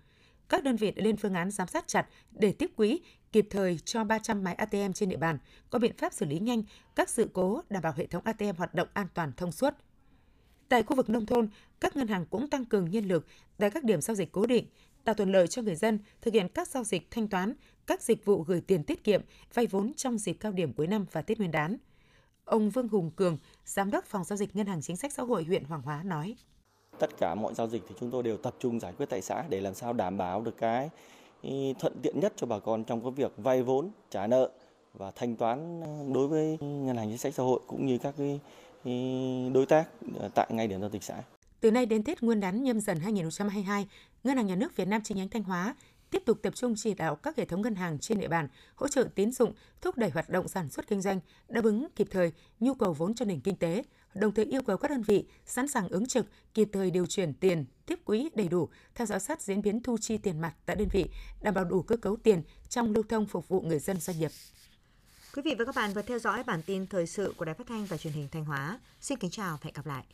Các 0.49 0.65
đơn 0.65 0.77
vị 0.77 0.91
đã 0.91 1.05
lên 1.05 1.17
phương 1.17 1.35
án 1.35 1.51
giám 1.51 1.69
sát 1.69 1.85
chặt 1.87 2.07
để 2.31 2.53
tiếp 2.53 2.71
quỹ 2.77 3.01
kịp 3.33 3.47
thời 3.51 3.79
cho 3.85 4.05
300 4.05 4.45
máy 4.45 4.55
ATM 4.55 4.93
trên 4.95 5.09
địa 5.09 5.17
bàn, 5.17 5.39
có 5.71 5.79
biện 5.79 5.97
pháp 5.99 6.13
xử 6.13 6.27
lý 6.27 6.39
nhanh 6.39 6.63
các 6.97 7.09
sự 7.09 7.31
cố 7.33 7.61
đảm 7.71 7.83
bảo 7.83 7.93
hệ 7.97 8.07
thống 8.07 8.23
ATM 8.25 8.57
hoạt 8.57 8.75
động 8.75 8.89
an 8.93 9.07
toàn 9.15 9.33
thông 9.37 9.53
suốt. 9.53 9.75
Tại 10.71 10.83
khu 10.83 10.97
vực 10.97 11.11
nông 11.11 11.27
thôn, 11.27 11.49
các 11.81 11.97
ngân 11.97 12.09
hàng 12.09 12.27
cũng 12.31 12.49
tăng 12.49 12.65
cường 12.65 12.91
nhân 12.91 13.05
lực 13.05 13.27
tại 13.59 13.71
các 13.71 13.85
điểm 13.85 14.01
giao 14.01 14.15
dịch 14.15 14.33
cố 14.33 14.47
định, 14.47 14.67
tạo 15.05 15.15
thuận 15.15 15.33
lợi 15.33 15.47
cho 15.47 15.63
người 15.63 15.75
dân 15.75 15.99
thực 16.23 16.35
hiện 16.35 16.49
các 16.49 16.69
giao 16.69 16.85
dịch 16.85 17.11
thanh 17.11 17.29
toán, 17.29 17.55
các 17.87 18.03
dịch 18.03 18.25
vụ 18.25 18.43
gửi 18.43 18.61
tiền 18.61 18.85
tiết 18.85 19.05
kiệm, 19.05 19.23
vay 19.55 19.67
vốn 19.67 19.93
trong 19.97 20.19
dịp 20.19 20.33
cao 20.33 20.53
điểm 20.53 20.73
cuối 20.73 20.87
năm 20.87 21.07
và 21.13 21.23
Tết 21.23 21.39
Nguyên 21.39 21.51
đán. 21.51 21.77
Ông 22.45 22.71
Vương 22.71 22.89
Hùng 22.89 23.11
Cường, 23.17 23.39
Giám 23.65 23.91
đốc 23.91 24.05
Phòng 24.05 24.25
Giao 24.25 24.37
dịch 24.37 24.57
Ngân 24.57 24.67
hàng 24.67 24.83
Chính 24.83 24.97
sách 24.97 25.13
Xã 25.13 25.23
hội 25.23 25.45
huyện 25.45 25.65
Hoàng 25.65 25.83
Hóa 25.83 26.03
nói. 26.03 26.37
Tất 26.99 27.11
cả 27.19 27.35
mọi 27.35 27.55
giao 27.55 27.69
dịch 27.69 27.83
thì 27.89 27.95
chúng 28.01 28.11
tôi 28.11 28.23
đều 28.23 28.37
tập 28.37 28.55
trung 28.59 28.81
giải 28.81 28.93
quyết 28.93 29.07
tại 29.11 29.23
xã 29.23 29.45
để 29.49 29.61
làm 29.61 29.75
sao 29.75 29.93
đảm 29.93 30.19
bảo 30.19 30.43
được 30.43 30.57
cái 30.59 30.91
thuận 31.79 32.01
tiện 32.03 32.21
nhất 32.21 32.33
cho 32.37 32.47
bà 32.47 32.59
con 32.59 32.85
trong 32.85 33.03
cái 33.03 33.11
việc 33.11 33.33
vay 33.37 33.63
vốn, 33.63 33.91
trả 34.11 34.27
nợ 34.27 34.51
và 34.95 35.11
thanh 35.11 35.37
toán 35.37 35.83
đối 36.13 36.29
với 36.29 36.59
Ngân 36.61 36.97
hàng 36.97 37.09
Chính 37.09 37.19
sách 37.19 37.35
Xã 37.35 37.43
hội 37.43 37.61
cũng 37.67 37.87
như 37.87 37.99
các 37.99 38.15
cái 38.19 38.41
đối 39.55 39.67
tác 39.69 39.89
ờ, 40.19 40.29
tại 40.35 40.47
ngay 40.51 40.69
điểm 40.69 40.81
giao 40.81 40.91
dịch 40.91 41.03
xã. 41.03 41.23
Từ 41.61 41.71
nay 41.71 41.87
đến 41.87 42.05
Tết 42.05 42.23
Nguyên 42.23 42.41
đán 42.41 42.63
nhâm 42.63 42.81
dần 42.81 43.01
2022, 43.01 43.87
Ngân 44.25 44.37
hàng 44.37 44.47
Nhà 44.47 44.57
nước 44.57 44.77
Việt 44.77 44.89
Nam 44.89 45.03
chi 45.03 45.15
nhánh 45.15 45.29
Thanh 45.29 45.43
Hóa 45.43 45.75
tiếp 46.11 46.23
tục 46.27 46.39
tập 46.43 46.55
trung 46.57 46.75
chỉ 46.77 46.95
đạo 46.95 47.17
các 47.17 47.37
hệ 47.37 47.45
thống 47.45 47.63
ngân 47.63 47.75
hàng 47.75 47.99
trên 47.99 48.21
địa 48.21 48.29
bàn 48.29 48.49
hỗ 48.75 48.89
trợ 48.89 49.09
tín 49.15 49.33
dụng, 49.33 49.53
thúc 49.81 49.97
đẩy 49.97 50.11
hoạt 50.11 50.31
động 50.31 50.49
sản 50.49 50.71
xuất 50.71 50.87
kinh 50.89 51.01
doanh, 51.01 51.21
đáp 51.49 51.65
ứng 51.65 51.87
kịp 51.97 52.09
thời 52.11 52.33
nhu 52.61 52.75
cầu 52.75 52.93
vốn 52.93 53.15
cho 53.15 53.25
nền 53.25 53.41
kinh 53.41 53.57
tế, 53.57 53.83
đồng 54.15 54.33
thời 54.33 54.45
yêu 54.45 54.63
cầu 54.63 54.77
các 54.77 54.91
đơn 54.91 55.03
vị 55.03 55.25
sẵn 55.47 55.69
sàng 55.69 55.89
ứng 55.89 56.07
trực, 56.07 56.27
kịp 56.55 56.69
thời 56.73 56.91
điều 56.91 57.07
chuyển 57.07 57.35
tiền, 57.35 57.65
tiếp 57.87 57.99
quỹ 58.05 58.31
đầy 58.35 58.49
đủ, 58.49 58.69
theo 58.95 59.07
dõi 59.07 59.21
sát 59.21 59.43
diễn 59.43 59.63
biến 59.63 59.83
thu 59.83 59.97
chi 60.01 60.19
tiền 60.19 60.41
mặt 60.41 60.55
tại 60.67 60.77
đơn 60.77 60.89
vị, 60.93 61.07
đảm 61.43 61.55
bảo 61.55 61.65
đủ 61.65 61.83
cơ 61.83 61.97
cấu 61.97 62.17
tiền 62.17 62.43
trong 62.69 62.93
lưu 62.93 63.05
thông 63.09 63.27
phục 63.27 63.49
vụ 63.49 63.61
người 63.61 63.79
dân 63.79 64.01
doanh 64.01 64.19
nghiệp. 64.19 64.31
Quý 65.35 65.43
vị 65.43 65.55
và 65.59 65.65
các 65.65 65.75
bạn 65.75 65.93
vừa 65.93 66.03
theo 66.03 66.19
dõi 66.19 66.43
bản 66.45 66.63
tin 66.63 66.87
thời 66.87 67.07
sự 67.07 67.35
của 67.37 67.45
Đài 67.45 67.55
Phát 67.55 67.67
thanh 67.67 67.87
và 67.87 67.97
Truyền 67.97 68.13
hình 68.13 68.29
Thanh 68.29 68.45
Hóa. 68.45 68.79
Xin 69.01 69.19
kính 69.19 69.31
chào 69.31 69.53
và 69.53 69.61
hẹn 69.63 69.75
gặp 69.75 69.87
lại. 69.87 70.05